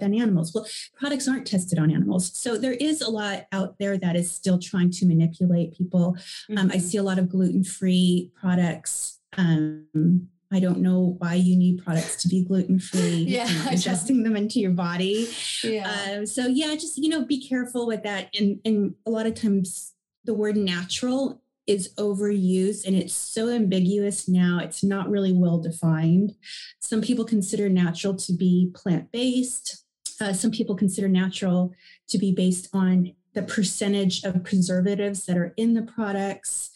[0.00, 0.52] on animals.
[0.54, 0.66] Well,
[0.98, 2.30] products aren't tested on animals.
[2.36, 6.16] So there is a lot out there that is still trying to manipulate people.
[6.50, 6.58] Mm-hmm.
[6.58, 6.86] Um, I mm-hmm.
[6.86, 9.18] see a lot of gluten free products.
[9.36, 13.24] Um, I don't know why you need products to be gluten free.
[13.28, 15.28] yeah, adjusting them into your body.
[15.62, 15.88] Yeah.
[15.88, 18.30] Uh, so yeah, just you know, be careful with that.
[18.38, 24.28] And and a lot of times the word natural is overused and it's so ambiguous
[24.28, 24.58] now.
[24.60, 26.34] It's not really well defined.
[26.80, 29.84] Some people consider natural to be plant based.
[30.20, 31.72] Uh, some people consider natural
[32.08, 36.70] to be based on the percentage of preservatives that are in the products.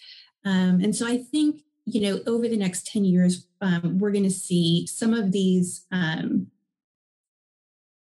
[0.44, 4.24] Um, and so I think you know, over the next 10 years, um, we're going
[4.24, 6.48] to see some of these, um,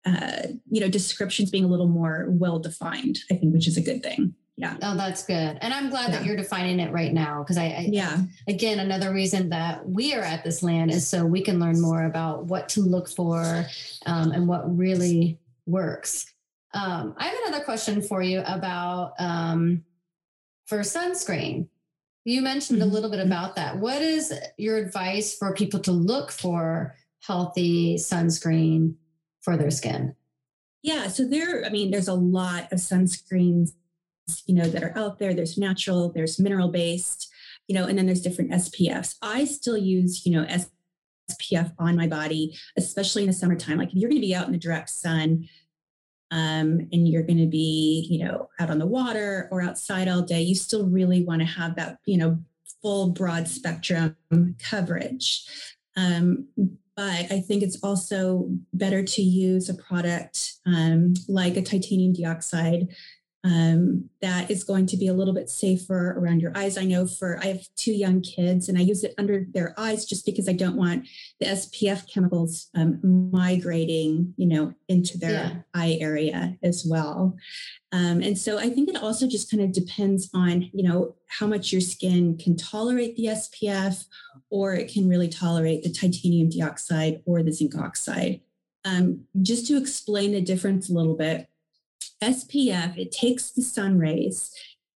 [0.05, 3.81] uh, you know, descriptions being a little more well defined, I think, which is a
[3.81, 4.33] good thing.
[4.57, 4.75] Yeah.
[4.81, 5.57] Oh, that's good.
[5.61, 6.17] And I'm glad yeah.
[6.17, 10.13] that you're defining it right now because I, I, yeah, again, another reason that we
[10.13, 13.65] are at this land is so we can learn more about what to look for
[14.05, 16.25] um, and what really works.
[16.73, 19.83] Um, I have another question for you about um,
[20.65, 21.67] for sunscreen.
[22.23, 22.89] You mentioned mm-hmm.
[22.89, 23.77] a little bit about that.
[23.77, 28.95] What is your advice for people to look for healthy sunscreen
[29.41, 30.15] for their skin?
[30.83, 33.71] Yeah, so there, I mean, there's a lot of sunscreens,
[34.45, 35.33] you know, that are out there.
[35.33, 37.31] There's natural, there's mineral based,
[37.67, 39.15] you know, and then there's different SPFs.
[39.21, 40.47] I still use, you know,
[41.31, 43.77] SPF on my body, especially in the summertime.
[43.77, 45.47] Like if you're going to be out in the direct sun,
[46.31, 50.21] um, and you're going to be, you know, out on the water or outside all
[50.21, 52.39] day, you still really want to have that, you know,
[52.81, 54.15] full broad spectrum
[54.59, 55.45] coverage.
[55.95, 56.47] Um,
[56.95, 62.87] but I think it's also better to use a product um, like a titanium dioxide
[63.43, 66.77] um, that is going to be a little bit safer around your eyes.
[66.77, 70.05] I know for I have two young kids and I use it under their eyes
[70.05, 71.07] just because I don't want
[71.39, 72.99] the SPF chemicals um,
[73.31, 75.55] migrating, you know, into their yeah.
[75.73, 77.35] eye area as well.
[77.91, 81.47] Um, and so I think it also just kind of depends on, you know, how
[81.47, 84.05] much your skin can tolerate the SPF,
[84.49, 88.41] or it can really tolerate the titanium dioxide or the zinc oxide.
[88.85, 91.47] Um, just to explain the difference a little bit,
[92.21, 94.53] SPF, it takes the sun rays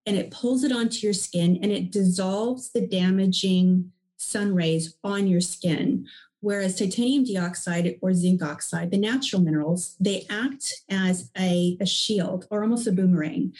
[0.05, 5.27] and it pulls it onto your skin and it dissolves the damaging sun rays on
[5.27, 6.07] your skin.
[6.41, 12.47] Whereas titanium dioxide or zinc oxide, the natural minerals, they act as a, a shield
[12.51, 13.53] or almost a boomerang.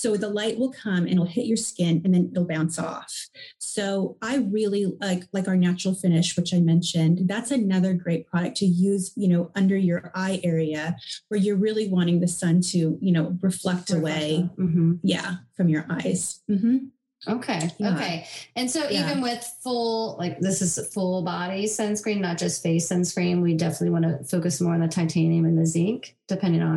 [0.00, 3.28] So the light will come and it'll hit your skin and then it'll bounce off.
[3.58, 7.28] So I really like like our natural finish, which I mentioned.
[7.28, 10.96] That's another great product to use, you know, under your eye area
[11.28, 14.48] where you're really wanting the sun to, you know, reflect, away.
[14.56, 14.94] Mm-hmm.
[15.02, 16.42] Yeah, from your eyes.
[16.48, 16.78] Mm-hmm.
[17.26, 17.70] Okay.
[17.78, 17.94] Yeah.
[17.94, 18.26] Okay.
[18.54, 19.04] And so yeah.
[19.04, 23.90] even with full, like this is full body sunscreen, not just face sunscreen, we definitely
[23.90, 26.76] want to focus more on the titanium and the zinc, depending on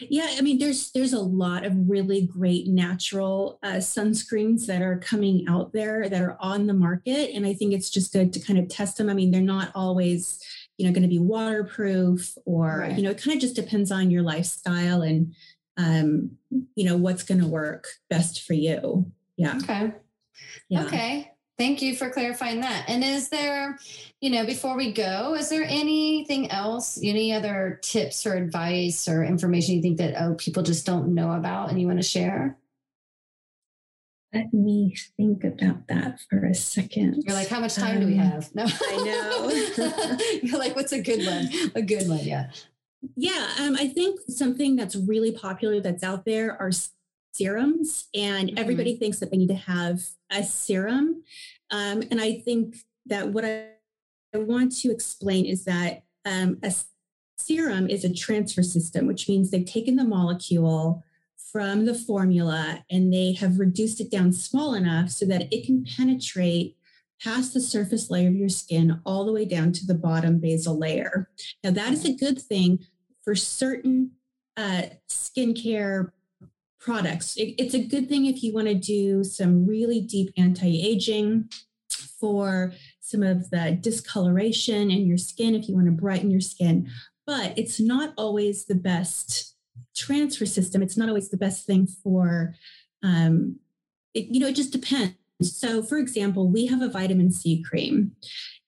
[0.00, 4.98] yeah, I mean, there's there's a lot of really great natural uh, sunscreens that are
[4.98, 8.40] coming out there that are on the market, and I think it's just good to
[8.40, 9.10] kind of test them.
[9.10, 10.38] I mean, they're not always,
[10.78, 12.96] you know, going to be waterproof, or right.
[12.96, 15.34] you know, it kind of just depends on your lifestyle and,
[15.76, 16.32] um,
[16.74, 19.10] you know, what's going to work best for you.
[19.36, 19.56] Yeah.
[19.56, 19.92] Okay.
[20.68, 20.84] Yeah.
[20.84, 21.29] Okay.
[21.60, 22.86] Thank you for clarifying that.
[22.88, 23.78] And is there,
[24.22, 29.22] you know, before we go, is there anything else, any other tips or advice or
[29.22, 32.56] information you think that oh people just don't know about and you want to share?
[34.32, 37.24] Let me think about that for a second.
[37.26, 38.54] You're like, how much time um, do we um, have?
[38.54, 40.18] No, I know.
[40.42, 41.50] You're like, what's a good one?
[41.74, 42.52] A good one, yeah.
[43.16, 46.70] Yeah, um, I think something that's really popular that's out there are
[47.32, 48.58] serums, and mm-hmm.
[48.58, 51.22] everybody thinks that they need to have a serum.
[51.70, 52.76] Um, and I think
[53.06, 53.66] that what I,
[54.34, 56.72] I, want to explain is that um, a
[57.38, 61.02] serum is a transfer system, which means they've taken the molecule
[61.52, 65.84] from the formula and they have reduced it down small enough so that it can
[65.84, 66.76] penetrate
[67.22, 70.78] past the surface layer of your skin all the way down to the bottom basal
[70.78, 71.28] layer.
[71.62, 72.80] Now, that is a good thing
[73.22, 74.12] for certain
[74.56, 76.10] uh, skincare
[76.80, 77.36] products.
[77.36, 81.50] It, it's a good thing if you want to do some really deep anti aging
[82.20, 86.88] for some of the discoloration in your skin, if you want to brighten your skin.
[87.26, 89.54] But it's not always the best
[89.96, 90.82] transfer system.
[90.82, 92.54] It's not always the best thing for,
[93.02, 93.56] um,
[94.14, 95.14] it, you know, it just depends.
[95.42, 98.12] So, for example, we have a vitamin C cream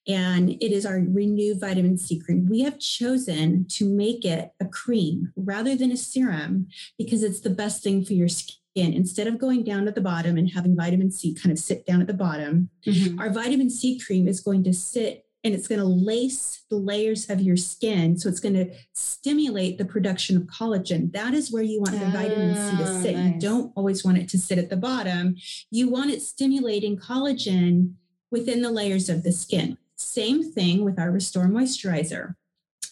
[0.07, 2.47] and it is our renewed vitamin C cream.
[2.49, 7.49] We have chosen to make it a cream rather than a serum because it's the
[7.49, 8.59] best thing for your skin.
[8.75, 12.01] Instead of going down at the bottom and having vitamin C kind of sit down
[12.01, 13.19] at the bottom, mm-hmm.
[13.19, 17.29] our vitamin C cream is going to sit and it's going to lace the layers
[17.29, 18.17] of your skin.
[18.17, 21.11] So it's going to stimulate the production of collagen.
[21.11, 23.15] That is where you want the vitamin C to sit.
[23.15, 23.33] Nice.
[23.33, 25.35] You don't always want it to sit at the bottom.
[25.69, 27.95] You want it stimulating collagen
[28.31, 29.77] within the layers of the skin.
[29.95, 32.35] Same thing with our Restore Moisturizer.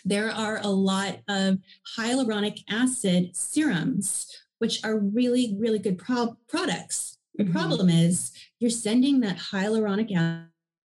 [0.04, 1.60] There are a lot of
[1.98, 4.28] hyaluronic acid serums,
[4.60, 7.18] which are really, really good pro- products.
[7.36, 7.54] The mm-hmm.
[7.54, 10.12] problem is you're sending that hyaluronic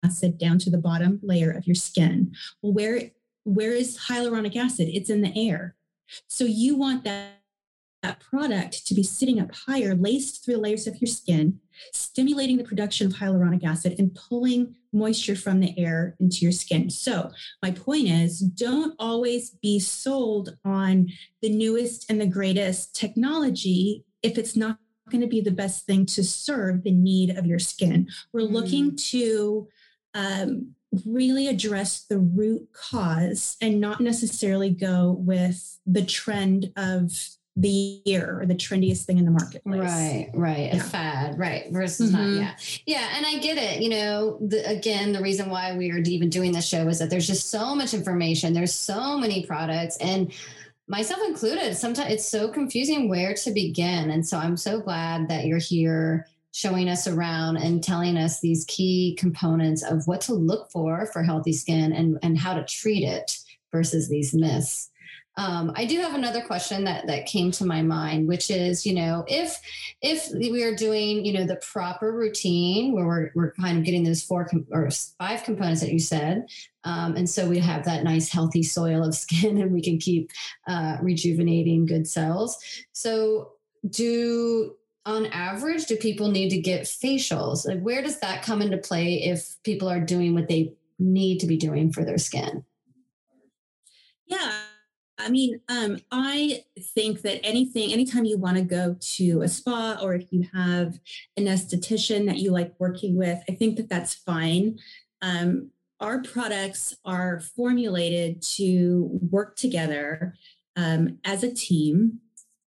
[0.04, 2.34] acid down to the bottom layer of your skin.
[2.62, 3.12] Well, where,
[3.44, 4.90] where is hyaluronic acid?
[4.92, 5.76] It's in the air.
[6.28, 7.41] So you want that
[8.04, 11.60] that product to be sitting up higher, laced through the layers of your skin,
[11.94, 16.90] stimulating the production of hyaluronic acid and pulling moisture from the air into your skin.
[16.90, 17.32] So,
[17.62, 21.10] my point is don't always be sold on
[21.42, 24.78] the newest and the greatest technology if it's not
[25.10, 28.08] going to be the best thing to serve the need of your skin.
[28.34, 28.52] We're mm.
[28.52, 29.68] looking to
[30.14, 30.74] um,
[31.06, 37.12] really address the root cause and not necessarily go with the trend of
[37.58, 39.82] the year or the trendiest thing in the marketplace.
[39.82, 40.74] Right, right.
[40.74, 40.78] Yeah.
[40.78, 41.70] A fad, right.
[41.70, 42.36] Versus mm-hmm.
[42.36, 42.56] not, yeah.
[42.86, 43.10] Yeah.
[43.18, 43.82] And I get it.
[43.82, 47.10] You know, the, again, the reason why we are even doing this show is that
[47.10, 50.32] there's just so much information, there's so many products, and
[50.88, 54.12] myself included, sometimes it's so confusing where to begin.
[54.12, 58.66] And so I'm so glad that you're here showing us around and telling us these
[58.66, 63.04] key components of what to look for for healthy skin and, and how to treat
[63.04, 63.38] it
[63.72, 64.90] versus these myths.
[65.38, 68.94] Um, I do have another question that that came to my mind, which is, you
[68.94, 69.60] know, if
[70.02, 74.04] if we are doing, you know, the proper routine where we're we're kind of getting
[74.04, 76.48] those four com- or five components that you said,
[76.84, 80.32] um, and so we have that nice healthy soil of skin, and we can keep
[80.68, 82.58] uh, rejuvenating good cells.
[82.92, 83.54] So,
[83.90, 84.76] do
[85.06, 87.68] on average do people need to get facials?
[87.68, 91.48] Like, where does that come into play if people are doing what they need to
[91.48, 92.64] be doing for their skin?
[94.28, 94.52] Yeah,
[95.22, 96.64] I mean, um, I
[96.96, 101.00] think that anything, anytime you want to go to a spa or if you have
[101.38, 104.80] an esthetician that you like working with, I think that that's fine.
[105.22, 110.36] Um, our products are formulated to work together
[110.76, 112.20] um, as a team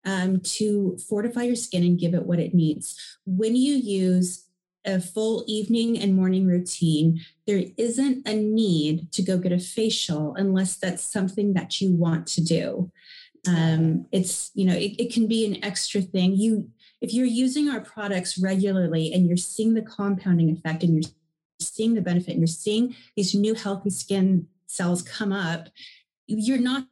[0.05, 3.17] um, to fortify your skin and give it what it needs.
[3.25, 4.42] When you use
[4.85, 10.35] a full evening and morning routine, there isn't a need to go get a facial
[10.35, 12.91] unless that's something that you want to do.
[13.47, 16.35] Um, it's, you know, it, it can be an extra thing.
[16.35, 16.69] You,
[17.01, 21.11] if you're using our products regularly and you're seeing the compounding effect and you're
[21.59, 25.67] seeing the benefit and you're seeing these new healthy skin cells come up,
[26.27, 26.87] you're not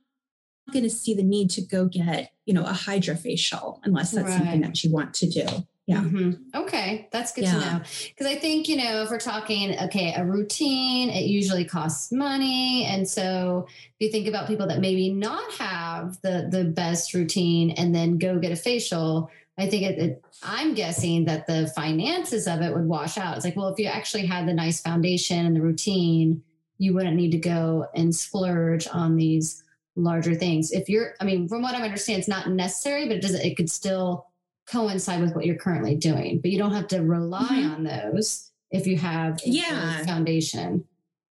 [0.71, 4.37] going to see the need to go get, you know, a hydrofacial unless that's right.
[4.37, 5.45] something that you want to do.
[5.87, 6.01] Yeah.
[6.01, 6.31] Mm-hmm.
[6.55, 7.09] Okay.
[7.11, 7.53] That's good yeah.
[7.53, 7.81] to know.
[8.09, 12.85] Because I think, you know, if we're talking, okay, a routine, it usually costs money.
[12.85, 17.71] And so if you think about people that maybe not have the, the best routine
[17.71, 22.47] and then go get a facial, I think it, it, I'm guessing that the finances
[22.47, 23.35] of it would wash out.
[23.35, 26.41] It's like, well, if you actually had the nice foundation and the routine,
[26.77, 29.63] you wouldn't need to go and splurge on these
[29.95, 30.71] larger things.
[30.71, 33.57] If you're, I mean, from what I understand, it's not necessary, but it doesn't, it
[33.57, 34.27] could still
[34.67, 37.71] coincide with what you're currently doing, but you don't have to rely mm-hmm.
[37.71, 40.85] on those if you have yeah foundation.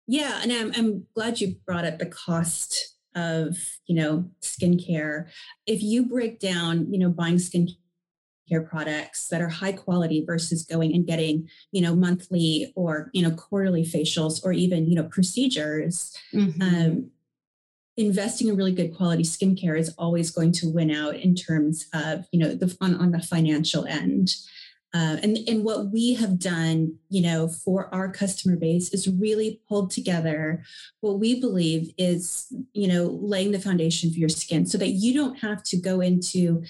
[0.08, 5.28] Yeah, and I'm I'm glad you brought up the cost of you know skincare.
[5.66, 7.76] If you break down you know buying skincare
[8.68, 13.36] products that are high quality versus going and getting you know monthly or you know
[13.36, 16.62] quarterly facials or even you know procedures mm-hmm.
[16.62, 17.12] um,
[18.00, 22.26] investing in really good quality skincare is always going to win out in terms of
[22.32, 24.34] you know the on, on the financial end
[24.94, 29.62] uh, and and what we have done you know for our customer base is really
[29.68, 30.64] pulled together
[31.02, 35.14] what we believe is you know laying the foundation for your skin so that you
[35.14, 36.64] don't have to go into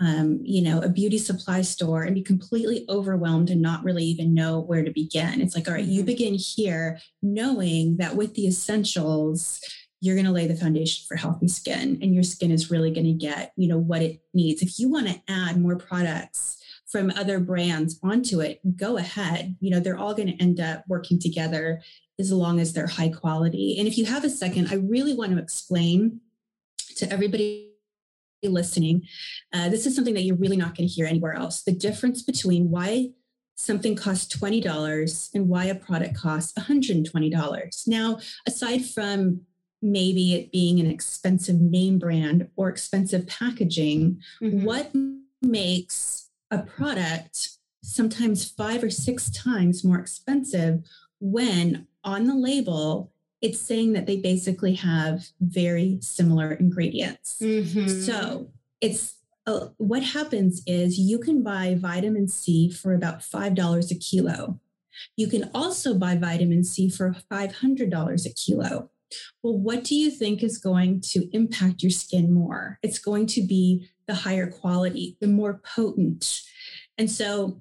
[0.00, 4.34] um, you know a beauty supply store and be completely overwhelmed and not really even
[4.34, 6.06] know where to begin it's like all right you mm-hmm.
[6.06, 9.60] begin here knowing that with the essentials
[10.04, 13.06] you're going to lay the foundation for healthy skin and your skin is really going
[13.06, 14.62] to get you know what it needs.
[14.62, 19.56] If you want to add more products from other brands onto it go ahead.
[19.60, 21.80] You know they're all going to end up working together
[22.18, 23.76] as long as they're high quality.
[23.78, 26.20] And if you have a second i really want to explain
[26.96, 27.70] to everybody
[28.42, 29.02] listening
[29.54, 31.62] uh, this is something that you're really not going to hear anywhere else.
[31.62, 33.10] The difference between why
[33.56, 39.40] something costs $20 and why a product costs $120 now aside from
[39.84, 44.64] maybe it being an expensive name brand or expensive packaging, mm-hmm.
[44.64, 44.90] what
[45.42, 47.50] makes a product
[47.82, 50.82] sometimes five or six times more expensive
[51.20, 53.12] when on the label
[53.42, 57.36] it's saying that they basically have very similar ingredients.
[57.42, 57.88] Mm-hmm.
[57.88, 59.16] So it's
[59.46, 64.60] uh, what happens is you can buy vitamin C for about $5 a kilo.
[65.16, 68.90] You can also buy vitamin C for $500 a kilo.
[69.42, 72.78] Well, what do you think is going to impact your skin more?
[72.82, 76.40] It's going to be the higher quality, the more potent.
[76.98, 77.60] And so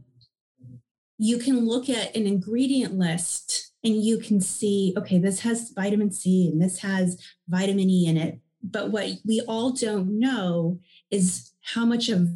[1.18, 6.12] you can look at an ingredient list and you can see, okay, this has vitamin
[6.12, 8.39] C and this has vitamin E in it.
[8.62, 10.80] But what we all don't know
[11.12, 12.30] is how much of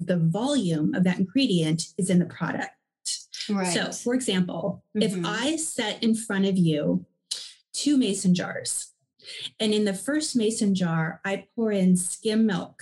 [0.00, 2.70] the volume of that ingredient is in the product.
[3.48, 3.72] Right.
[3.72, 5.02] So, for example, mm-hmm.
[5.02, 7.06] if I set in front of you
[7.76, 8.92] two mason jars.
[9.60, 12.80] And in the first mason jar, I pour in skim milk.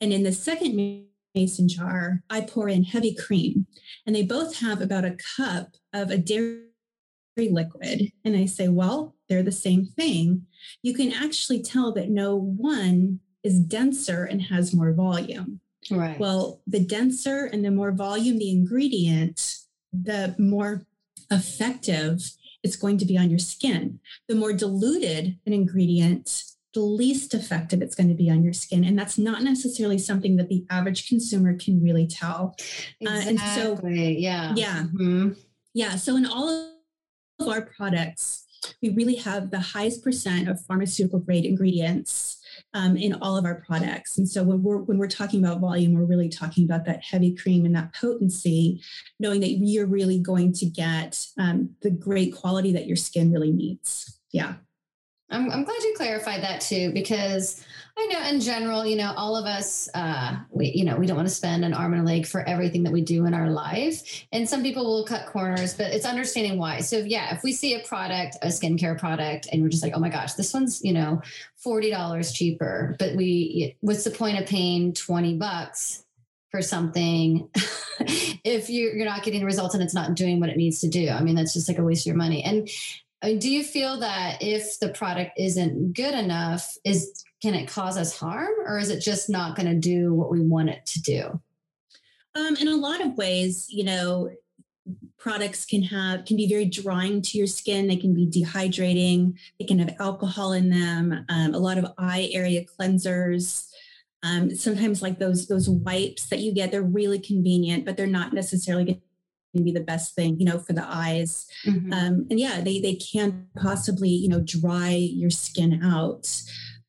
[0.00, 3.66] And in the second mason jar, I pour in heavy cream.
[4.06, 6.60] And they both have about a cup of a dairy
[7.36, 8.12] liquid.
[8.24, 10.46] And I say, well, they're the same thing.
[10.82, 15.60] You can actually tell that no one is denser and has more volume.
[15.90, 16.18] Right.
[16.18, 19.58] Well, the denser and the more volume the ingredient,
[19.92, 20.84] the more
[21.30, 22.30] effective
[22.66, 24.00] it's going to be on your skin.
[24.28, 26.42] The more diluted an ingredient,
[26.74, 28.84] the least effective it's going to be on your skin.
[28.84, 32.54] And that's not necessarily something that the average consumer can really tell.
[33.00, 33.06] Exactly.
[33.06, 34.52] Uh, and so, yeah.
[34.54, 34.82] Yeah.
[34.82, 35.30] Mm-hmm.
[35.72, 35.96] Yeah.
[35.96, 36.48] So, in all
[37.40, 38.44] of our products,
[38.82, 42.38] we really have the highest percent of pharmaceutical grade ingredients
[42.74, 44.18] um, in all of our products.
[44.18, 47.34] And so when we're when we're talking about volume, we're really talking about that heavy
[47.34, 48.82] cream and that potency,
[49.18, 53.52] knowing that you're really going to get um, the great quality that your skin really
[53.52, 54.18] needs.
[54.32, 54.54] Yeah.
[55.28, 57.64] I'm, I'm glad you clarified that too, because
[57.98, 61.16] I know in general, you know, all of us, uh, we, you know, we don't
[61.16, 63.50] want to spend an arm and a leg for everything that we do in our
[63.50, 64.26] life.
[64.32, 66.80] And some people will cut corners, but it's understanding why.
[66.80, 70.00] So yeah, if we see a product, a skincare product, and we're just like, oh
[70.00, 71.22] my gosh, this one's, you know,
[71.64, 76.04] $40 cheaper, but we, what's the point of paying 20 bucks
[76.50, 77.48] for something
[78.44, 81.08] if you're, you're not getting results and it's not doing what it needs to do?
[81.08, 82.44] I mean, that's just like a waste of your money.
[82.44, 82.68] And
[83.22, 88.18] do you feel that if the product isn't good enough, is can it cause us
[88.18, 91.40] harm, or is it just not going to do what we want it to do?
[92.34, 94.30] Um, in a lot of ways, you know,
[95.18, 97.88] products can have can be very drying to your skin.
[97.88, 99.34] They can be dehydrating.
[99.58, 101.24] They can have alcohol in them.
[101.28, 103.68] Um, a lot of eye area cleansers.
[104.22, 108.32] Um, sometimes like those those wipes that you get, they're really convenient, but they're not
[108.32, 109.00] necessarily
[109.64, 111.46] be the best thing, you know, for the eyes.
[111.66, 111.92] Mm-hmm.
[111.92, 116.30] Um, and yeah, they they can possibly, you know, dry your skin out.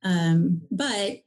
[0.03, 1.23] Um, but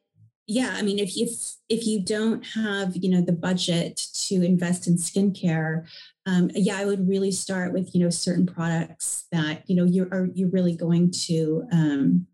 [0.47, 1.31] yeah, I mean, if if
[1.69, 5.87] if you don't have, you know, the budget to invest in skincare,
[6.27, 10.09] um, yeah, I would really start with, you know, certain products that you know you
[10.11, 12.27] are you're really going to um,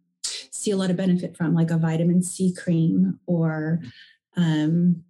[0.50, 3.80] see a lot of benefit from, like a vitamin C cream or
[4.36, 5.04] um,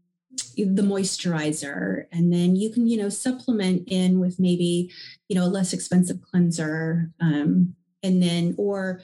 [0.57, 4.91] the moisturizer and then you can you know supplement in with maybe
[5.29, 9.03] you know a less expensive cleanser um, and then or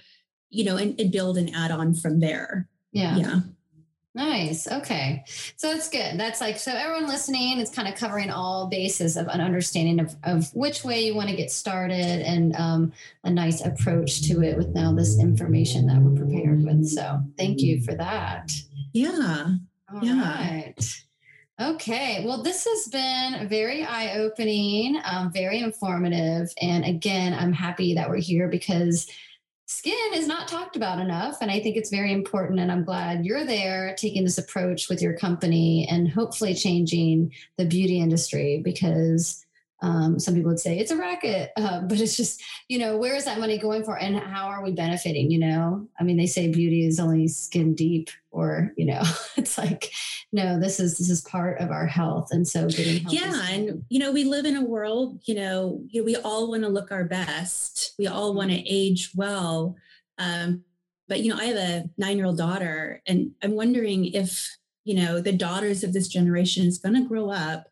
[0.51, 3.41] you know and, and build an add-on from there yeah yeah
[4.15, 4.71] Nice.
[4.71, 5.25] Okay.
[5.57, 6.21] So that's good.
[6.21, 10.15] That's like, so everyone listening is kind of covering all bases of an understanding of,
[10.23, 12.93] of which way you want to get started and um,
[13.25, 16.87] a nice approach to it with now this information that we're prepared with.
[16.89, 18.53] So thank you for that.
[18.93, 19.55] Yeah.
[19.91, 20.53] All yeah.
[20.53, 21.03] Right.
[21.61, 26.49] Okay, well, this has been very eye opening, um, very informative.
[26.61, 29.07] And again, I'm happy that we're here because
[29.67, 31.39] skin is not talked about enough.
[31.41, 32.59] And I think it's very important.
[32.59, 37.67] And I'm glad you're there taking this approach with your company and hopefully changing the
[37.67, 39.45] beauty industry because
[39.83, 43.17] um, some people would say it's a racket, uh, but it's just, you know, where
[43.17, 45.31] is that money going for and how are we benefiting?
[45.31, 49.03] You know, I mean, they say beauty is only skin deep, or, you know,
[49.37, 49.93] it's like,
[50.33, 52.29] no, this is, this is part of our health.
[52.31, 53.47] And so getting Yeah.
[53.51, 56.91] And, you know, we live in a world, you know, we all want to look
[56.91, 57.95] our best.
[57.99, 59.77] We all want to age well.
[60.17, 60.63] Um,
[61.09, 64.95] but, you know, I have a nine year old daughter and I'm wondering if, you
[64.95, 67.67] know, the daughters of this generation is going to grow up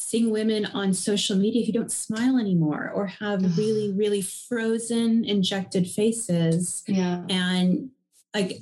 [0.00, 5.86] seeing women on social media who don't smile anymore or have really really frozen injected
[5.86, 6.82] faces.
[6.88, 7.22] Yeah.
[7.28, 7.90] And
[8.34, 8.60] like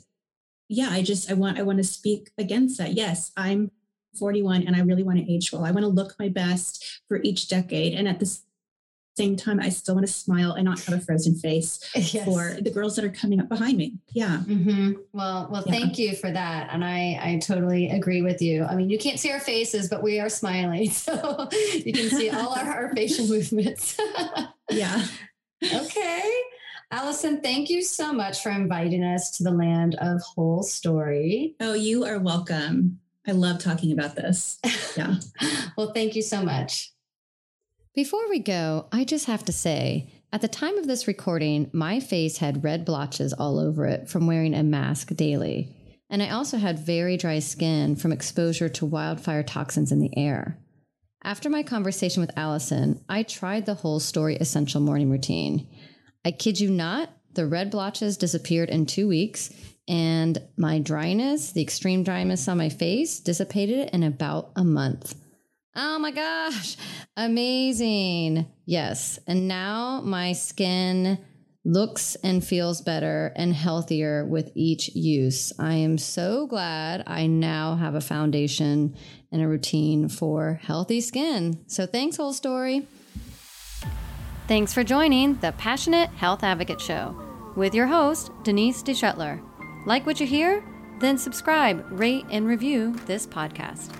[0.70, 2.95] yeah i just i want i want to speak against that.
[2.95, 3.70] Yes i'm
[4.18, 5.64] 41 and i really want to age well.
[5.64, 7.95] I want to look my best for each decade.
[7.95, 8.39] And at the
[9.19, 12.25] same time, I still want to smile and not have a frozen face yes.
[12.25, 13.95] for the girls that are coming up behind me.
[14.12, 14.43] Yeah.
[14.47, 14.93] Mm-hmm.
[15.12, 15.73] Well, well, yeah.
[15.73, 16.69] thank you for that.
[16.73, 18.64] And I, I totally agree with you.
[18.64, 20.91] I mean, you can't see our faces, but we are smiling.
[21.09, 23.99] So you can see all our, our facial movements.
[24.71, 25.07] yeah.
[25.64, 26.41] Okay.
[26.91, 31.55] Alison, thank you so much for inviting us to the land of whole story.
[31.61, 33.01] Oh, you are welcome.
[33.27, 34.59] I love talking about this.
[34.97, 35.16] Yeah.
[35.77, 36.93] well, thank you so much.
[37.99, 41.99] Before we go, I just have to say, at the time of this recording, my
[41.99, 45.74] face had red blotches all over it from wearing a mask daily.
[46.09, 50.61] And I also had very dry skin from exposure to wildfire toxins in the air.
[51.24, 55.66] After my conversation with Alison, I tried the whole story essential morning routine.
[56.24, 59.53] I kid you not, the red blotches disappeared in two weeks,
[59.88, 65.16] and my dryness, the extreme dryness on my face, dissipated in about a month.
[65.81, 66.76] Oh my gosh,
[67.16, 68.49] amazing.
[68.66, 69.20] Yes.
[69.29, 71.24] And now my skin
[71.64, 75.53] looks and feels better and healthier with each use.
[75.57, 78.97] I am so glad I now have a foundation
[79.31, 81.62] and a routine for healthy skin.
[81.68, 82.85] So thanks, whole story.
[84.49, 87.14] Thanks for joining the Passionate Health Advocate Show
[87.55, 89.41] with your host, Denise DeShetler.
[89.87, 90.64] Like what you hear?
[90.99, 93.93] Then subscribe, rate, and review this podcast.